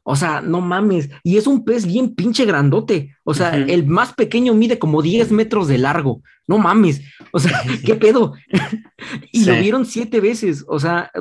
[0.03, 1.09] O sea, no mames.
[1.23, 3.15] Y es un pez bien pinche grandote.
[3.23, 6.21] O sea, el más pequeño mide como 10 metros de largo.
[6.47, 7.01] No mames.
[7.31, 8.33] O sea, ¿qué pedo?
[9.31, 10.65] y lo vieron siete veces.
[10.67, 11.11] O sea,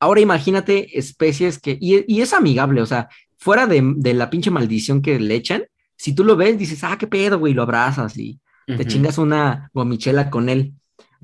[0.00, 1.76] ahora imagínate especies que.
[1.80, 2.80] Y, y es amigable.
[2.80, 3.08] O sea,
[3.44, 5.64] fuera de, de la pinche maldición que le echan,
[5.96, 9.68] si tú lo ves, dices, ah, qué pedo, güey, lo abrazas y te chingas una
[9.74, 10.72] gomichela con él.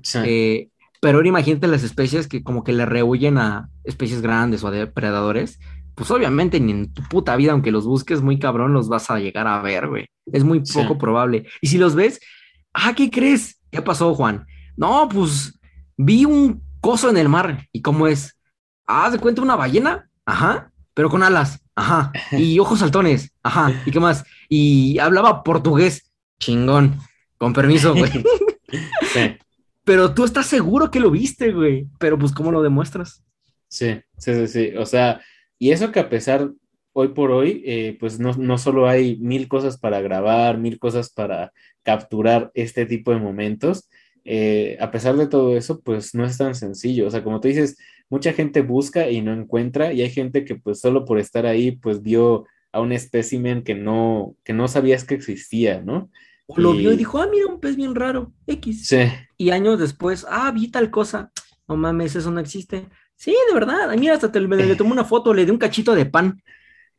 [0.02, 0.18] Sí.
[0.24, 0.68] Eh,
[1.00, 4.70] pero ahora imagínate las especies que como que le rehuyen a especies grandes o a
[4.70, 5.58] depredadores.
[5.94, 9.18] Pues obviamente ni en tu puta vida, aunque los busques muy cabrón, los vas a
[9.18, 10.06] llegar a ver, güey.
[10.30, 10.74] Es muy Sí.
[10.78, 11.46] poco probable.
[11.62, 12.20] Y si los ves,
[12.74, 13.58] ah, ¿qué crees?
[13.70, 14.44] ¿Qué pasó, Juan?
[14.76, 15.58] No, pues
[15.96, 17.66] vi un coso en el mar.
[17.72, 18.36] ¿Y cómo es?
[18.86, 20.06] Ah, ¿se cuenta una ballena?
[20.26, 21.60] Ajá, pero con alas.
[21.74, 22.12] Ajá.
[22.32, 23.32] Y ojos saltones.
[23.42, 23.82] Ajá.
[23.86, 24.24] ¿Y qué más?
[24.48, 26.10] Y hablaba portugués.
[26.38, 26.98] Chingón.
[27.38, 28.10] Con permiso, güey.
[29.12, 29.36] Sí.
[29.82, 31.88] Pero tú estás seguro que lo viste, güey.
[31.98, 33.24] Pero pues, ¿cómo lo demuestras?
[33.66, 34.76] Sí, sí, sí, sí.
[34.76, 35.20] O sea,
[35.58, 36.52] y eso que a pesar
[36.92, 41.10] hoy por hoy, eh, pues no, no solo hay mil cosas para grabar, mil cosas
[41.10, 43.88] para capturar este tipo de momentos,
[44.24, 47.06] eh, a pesar de todo eso, pues no es tan sencillo.
[47.06, 47.76] O sea, como tú dices,
[48.10, 51.72] mucha gente busca y no encuentra, y hay gente que pues solo por estar ahí,
[51.72, 56.10] pues vio a un espécimen que no, que no sabías que existía, ¿no?
[56.46, 58.32] O lo vio y dijo, ah, mira, un pez bien raro.
[58.46, 58.86] X.
[58.86, 58.98] Sí,
[59.38, 61.30] Y años después, ah, vi tal cosa.
[61.68, 62.88] No mames, eso no existe.
[63.16, 63.94] Sí, de verdad.
[63.96, 66.42] Mira, hasta te, le, le tomé una foto, le di un cachito de pan.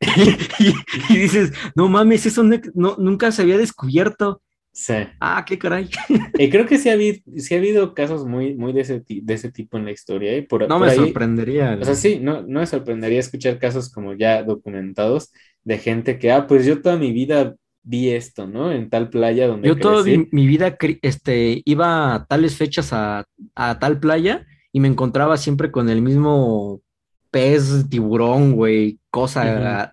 [0.58, 0.72] y,
[1.12, 4.42] y dices, no mames, eso no- no- nunca se había descubierto.
[4.72, 4.94] Sí.
[5.20, 5.88] Ah, qué caray.
[6.38, 9.34] Y creo que sí ha habido, sí ha habido casos muy, muy de ese, de
[9.34, 10.32] ese tipo en la historia.
[10.32, 10.42] ¿eh?
[10.42, 11.78] Por, No por me ahí- sorprendería.
[11.80, 15.32] O sea, sí, no, no me sorprendería escuchar casos como ya documentados
[15.64, 18.72] de gente que, ah, pues yo toda mi vida vi esto, ¿no?
[18.72, 19.68] En tal playa donde...
[19.68, 25.36] Yo toda mi, vida este, iba a tales fechas a, tal playa y me encontraba
[25.36, 26.80] siempre con el mismo
[27.30, 29.90] pez, tiburón, güey, cosa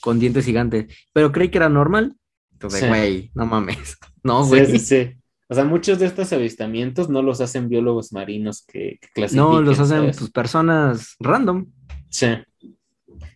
[0.00, 0.86] con dientes gigantes.
[1.12, 2.14] Pero creí que era normal.
[2.56, 3.98] Entonces, güey, no mames.
[4.22, 4.66] No, güey.
[4.66, 5.16] Sí, sí, sí.
[5.48, 9.52] O sea, muchos de estos avistamientos no los hacen biólogos marinos que, que clasifican.
[9.52, 11.66] No, los hacen pues, personas random.
[12.08, 12.26] Sí.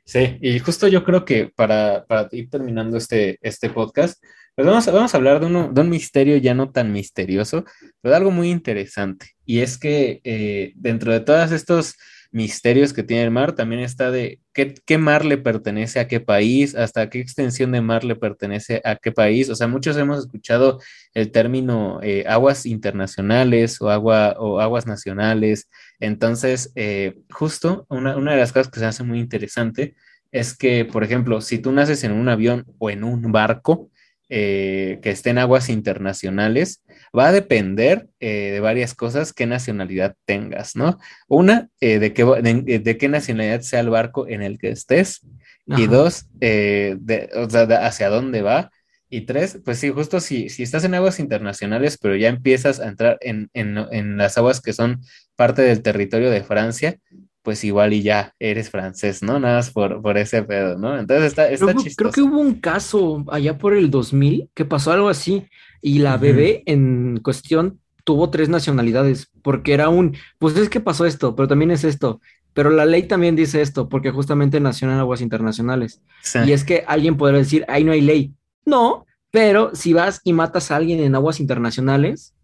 [0.04, 4.20] Sí, y justo yo creo que para, para ir terminando este, este podcast,
[4.56, 7.64] pues vamos, a, vamos a hablar de, uno, de un misterio ya no tan misterioso,
[8.00, 9.36] pero de algo muy interesante.
[9.44, 11.94] Y es que eh, dentro de todos estos
[12.32, 16.20] misterios que tiene el mar, también está de qué, qué, mar le pertenece a qué
[16.20, 19.50] país, hasta qué extensión de mar le pertenece a qué país.
[19.50, 20.80] O sea, muchos hemos escuchado
[21.14, 25.68] el término eh, aguas internacionales o, agua, o aguas nacionales.
[25.98, 29.94] Entonces, eh, justo una, una de las cosas que se hace muy interesante
[30.32, 33.89] es que, por ejemplo, si tú naces en un avión o en un barco,
[34.32, 36.82] eh, que esté en aguas internacionales,
[37.16, 40.98] va a depender eh, de varias cosas qué nacionalidad tengas, ¿no?
[41.28, 45.26] Una, eh, de, qué, de, qué nacionalidad sea el barco en el que estés.
[45.66, 48.70] Y dos, de, o sea, hacia dónde va.
[49.08, 52.88] Y tres, pues sí, justo si, si estás en aguas internacionales, pero ya empiezas a
[52.88, 55.00] entrar en, en, en las aguas que son
[55.36, 56.96] parte del territorio de Francia,
[57.42, 59.38] pues igual y ya eres francés, ¿no?
[59.40, 60.98] Nada más por, por ese pedo, ¿no?
[60.98, 64.92] Entonces está, está creo, Creo que hubo un caso allá por el 2000 que pasó
[64.92, 65.46] algo así
[65.80, 71.06] y la bebé en cuestión tuvo tres nacionalidades porque era un, pues es que pasó
[71.06, 72.20] esto, pero también es esto.
[72.52, 76.02] Pero la ley también dice esto porque justamente nació en aguas internacionales.
[76.44, 78.34] Y es que alguien podrá decir, ahí no hay ley.
[78.66, 82.34] No, pero si vas y matas a alguien en aguas internacionales,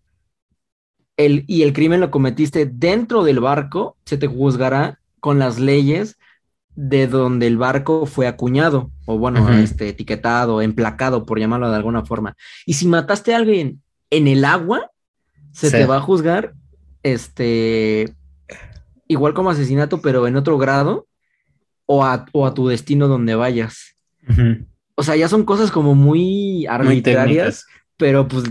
[1.16, 6.18] el, y el crimen lo cometiste dentro del barco, se te juzgará con las leyes
[6.74, 12.04] de donde el barco fue acuñado, o bueno, este, etiquetado, emplacado, por llamarlo de alguna
[12.04, 12.36] forma.
[12.66, 14.90] Y si mataste a alguien en el agua,
[15.52, 16.52] se te va a juzgar,
[17.02, 18.14] este,
[19.08, 21.06] igual como asesinato, pero en otro grado,
[21.86, 23.94] o a, o a tu destino donde vayas.
[24.96, 27.64] O sea, ya son cosas como muy arbitrarias,
[27.96, 28.44] pero pues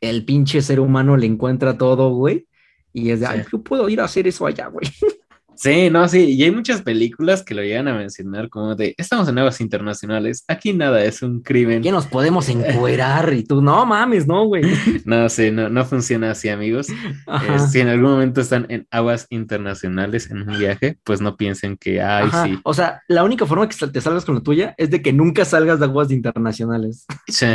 [0.00, 2.46] el pinche ser humano le encuentra todo, güey.
[2.92, 4.86] Y es de, ay, yo puedo ir a hacer eso allá, güey.
[5.56, 9.28] Sí, no, sí, y hay muchas películas que lo llegan a mencionar como de, estamos
[9.28, 11.82] en aguas internacionales, aquí nada es un crimen.
[11.82, 14.64] Que nos podemos encuerar y tú, no mames, no, güey.
[15.04, 16.88] No, sí, no, no funciona así, amigos.
[16.88, 21.76] Eh, si en algún momento están en aguas internacionales en un viaje, pues no piensen
[21.76, 22.58] que, ay, sí.
[22.64, 25.44] O sea, la única forma que te salgas con la tuya es de que nunca
[25.44, 27.06] salgas de aguas internacionales.
[27.28, 27.46] Sí.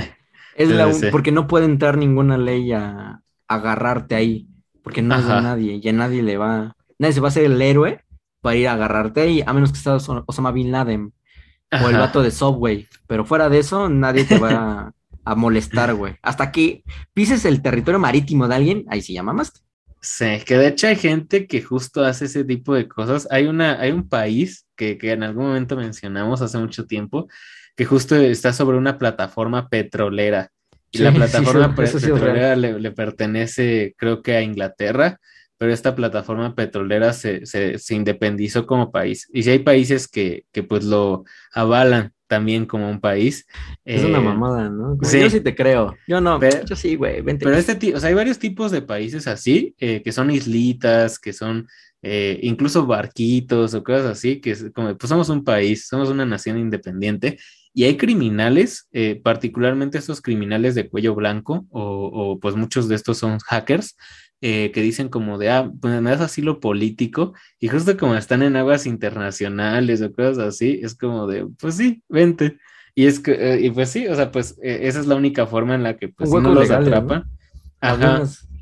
[0.60, 4.48] Es la porque no puede entrar ninguna ley a, agarrarte ahí,
[4.84, 7.46] porque no es de nadie, y a nadie le va, nadie se va a hacer
[7.46, 8.04] el héroe
[8.42, 11.14] para ir a agarrarte ahí, a menos que sea Osama Bin Laden
[11.72, 14.94] o el vato de Subway, pero fuera de eso nadie te va
[15.26, 16.16] a, molestar, güey.
[16.24, 16.84] Hasta que
[17.14, 19.64] pises el territorio marítimo de alguien, ahí se llama más.
[20.02, 23.28] Sí, que de hecho hay gente que justo hace ese tipo de cosas.
[23.30, 27.28] Hay una, hay un país que, que en algún momento mencionamos hace mucho tiempo,
[27.80, 30.52] que justo está sobre una plataforma petrolera.
[30.92, 35.18] Y la plataforma petrolera le, pertenece, creo que a Inglaterra,
[35.58, 39.30] pero esta plataforma petrolera se, se, independizó como país.
[39.32, 41.24] Y si hay países que, que, pues lo
[41.54, 43.48] avalan también como un país.
[43.86, 44.98] Es una eh, mamada, ¿no?
[45.02, 45.96] Yo sí te creo.
[46.06, 47.24] Yo no, yo sí, güey.
[47.24, 51.32] Pero este o sea, hay varios tipos de países así, eh, que son islitas, que
[51.32, 51.66] son
[52.02, 56.26] eh, incluso barquitos o cosas así, que es como, pues somos un país, somos una
[56.26, 57.38] nación independiente
[57.74, 63.18] y hay criminales, eh, particularmente estos criminales de cuello blanco, o, pues muchos de estos
[63.18, 63.96] son hackers,
[64.42, 68.42] eh, que dicen como de, ah, pues me das asilo político, y justo como están
[68.42, 72.58] en aguas internacionales o cosas así, es como de, pues sí, vente.
[72.96, 75.76] Y es que, eh, y pues sí, o sea, pues esa es la única forma
[75.76, 77.26] en la que pues no los atrapan.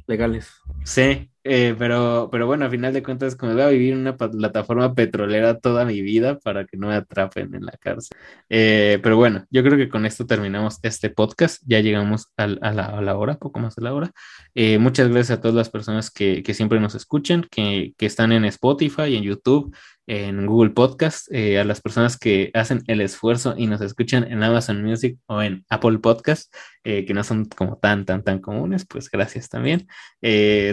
[0.08, 0.52] legales.
[0.84, 4.18] Sí, eh, pero, pero bueno, a final de cuentas, como voy a vivir en una
[4.18, 8.18] plataforma petrolera toda mi vida para que no me atrapen en la cárcel.
[8.50, 11.62] Eh, pero bueno, yo creo que con esto terminamos este podcast.
[11.66, 14.12] Ya llegamos a, la, hora, poco más de la hora.
[14.56, 18.32] Eh, muchas gracias a todas las personas que, que siempre nos escuchan, que, que, están
[18.32, 19.74] en Spotify, en YouTube,
[20.08, 24.84] en Google Podcast, a las personas que hacen el esfuerzo y nos escuchan en Amazon
[24.84, 26.54] Music o en Apple Podcast,
[26.84, 29.88] que no son como tan, tan, tan comunes, pues gracias también.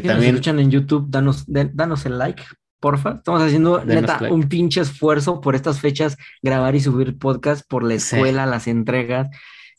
[0.07, 2.45] también en YouTube, danos, danos el like,
[2.79, 3.15] porfa.
[3.17, 7.95] Estamos haciendo neta un pinche esfuerzo por estas fechas, grabar y subir podcast por la
[7.95, 9.29] escuela, las entregas,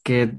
[0.04, 0.34] que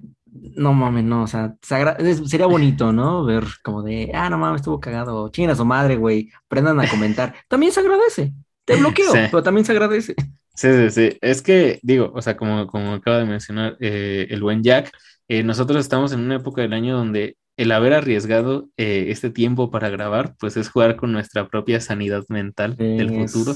[0.56, 3.24] no mames, no, o sea, sería bonito, ¿no?
[3.24, 7.34] Ver como de, ah, no mames, estuvo cagado, chingas o madre, güey, aprendan a comentar.
[7.48, 8.34] También se agradece.
[8.66, 10.14] Te bloqueo, pero también se agradece.
[10.54, 11.18] Sí, sí, sí.
[11.20, 14.90] Es que, digo, o sea, como, como acaba de mencionar eh, el buen Jack,
[15.28, 19.70] eh, nosotros estamos en una época del año donde el haber arriesgado eh, este tiempo
[19.70, 23.54] para grabar, pues es jugar con nuestra propia sanidad mental del futuro.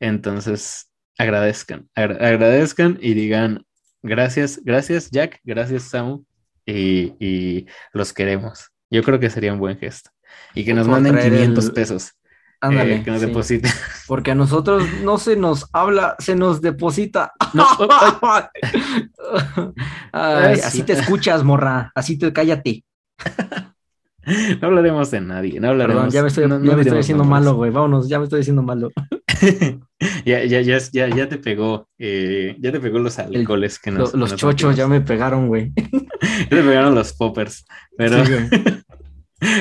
[0.00, 3.64] Entonces, agradezcan, agradezcan y digan
[4.02, 6.24] gracias, gracias Jack, gracias Samu
[6.64, 8.70] y, los queremos.
[8.90, 10.10] Yo creo que sería un buen gesto.
[10.54, 12.12] Y que nos manden 500 pesos.
[12.60, 13.70] Ándale, eh, que nos depositen.
[14.06, 17.32] Porque a nosotros no se nos habla, se nos deposita.
[20.12, 21.92] así te escuchas, morra.
[21.94, 22.84] Así te cállate.
[24.60, 26.02] No hablaremos de nadie, no hablaremos.
[26.02, 27.70] Perdón, ya me estoy, ya me estoy haciendo malo, güey.
[27.70, 28.90] Vámonos, ya me estoy haciendo malo.
[30.26, 34.12] ya, ya, ya, ya, ya te pegó, eh, ya te pegó los alcoholes que nos.
[34.12, 35.72] Los, chochos ya me pegaron, güey.
[35.74, 37.64] ya te pegaron los poppers.
[37.96, 38.22] Pero.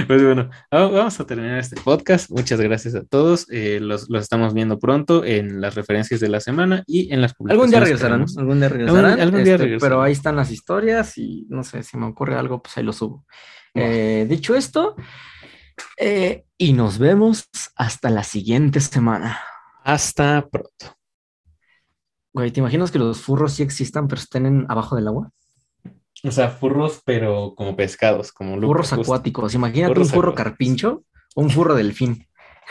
[0.07, 2.31] Pues bueno, vamos a terminar este podcast.
[2.31, 3.45] Muchas gracias a todos.
[3.51, 7.61] Eh, los, estamos viendo pronto en las referencias de la semana y en las publicaciones.
[7.61, 9.19] Algún día regresarán, algún día regresarán.
[9.19, 12.61] Algún, día este, Pero ahí están las historias y no sé, si me ocurre algo,
[12.61, 13.25] pues ahí lo subo.
[13.75, 14.95] Eh, dicho esto,
[15.97, 19.39] eh, y nos vemos hasta la siguiente semana.
[19.83, 20.97] Hasta pronto.
[22.33, 25.31] Güey, ¿te imaginas que los furros sí existan, pero estén abajo del agua?
[26.23, 29.53] O sea, furros, pero como pescados, como Furros acuáticos.
[29.53, 31.03] Imagínate un furro carpincho
[31.35, 32.27] o un furro delfín.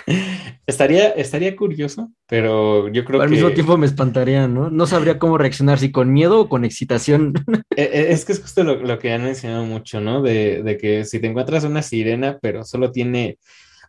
[0.67, 3.25] Estaría, estaría curioso, pero yo creo que.
[3.25, 4.69] Al mismo tiempo me espantaría, ¿no?
[4.69, 7.33] No sabría cómo reaccionar, si con miedo o con excitación.
[7.77, 10.23] E, e, es que es justo lo, que han mencionado mucho, ¿no?
[10.23, 13.39] De, de, que si te encuentras una sirena, pero solo tiene.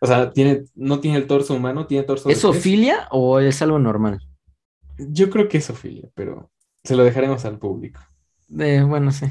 [0.00, 2.28] O sea, tiene, no tiene el torso humano, tiene torso.
[2.28, 4.20] ¿Es ofilia o es algo normal?
[4.98, 6.50] Yo creo que es ofilia, pero
[6.84, 8.00] se lo dejaremos al público.
[8.58, 9.26] Eh, bueno, sí.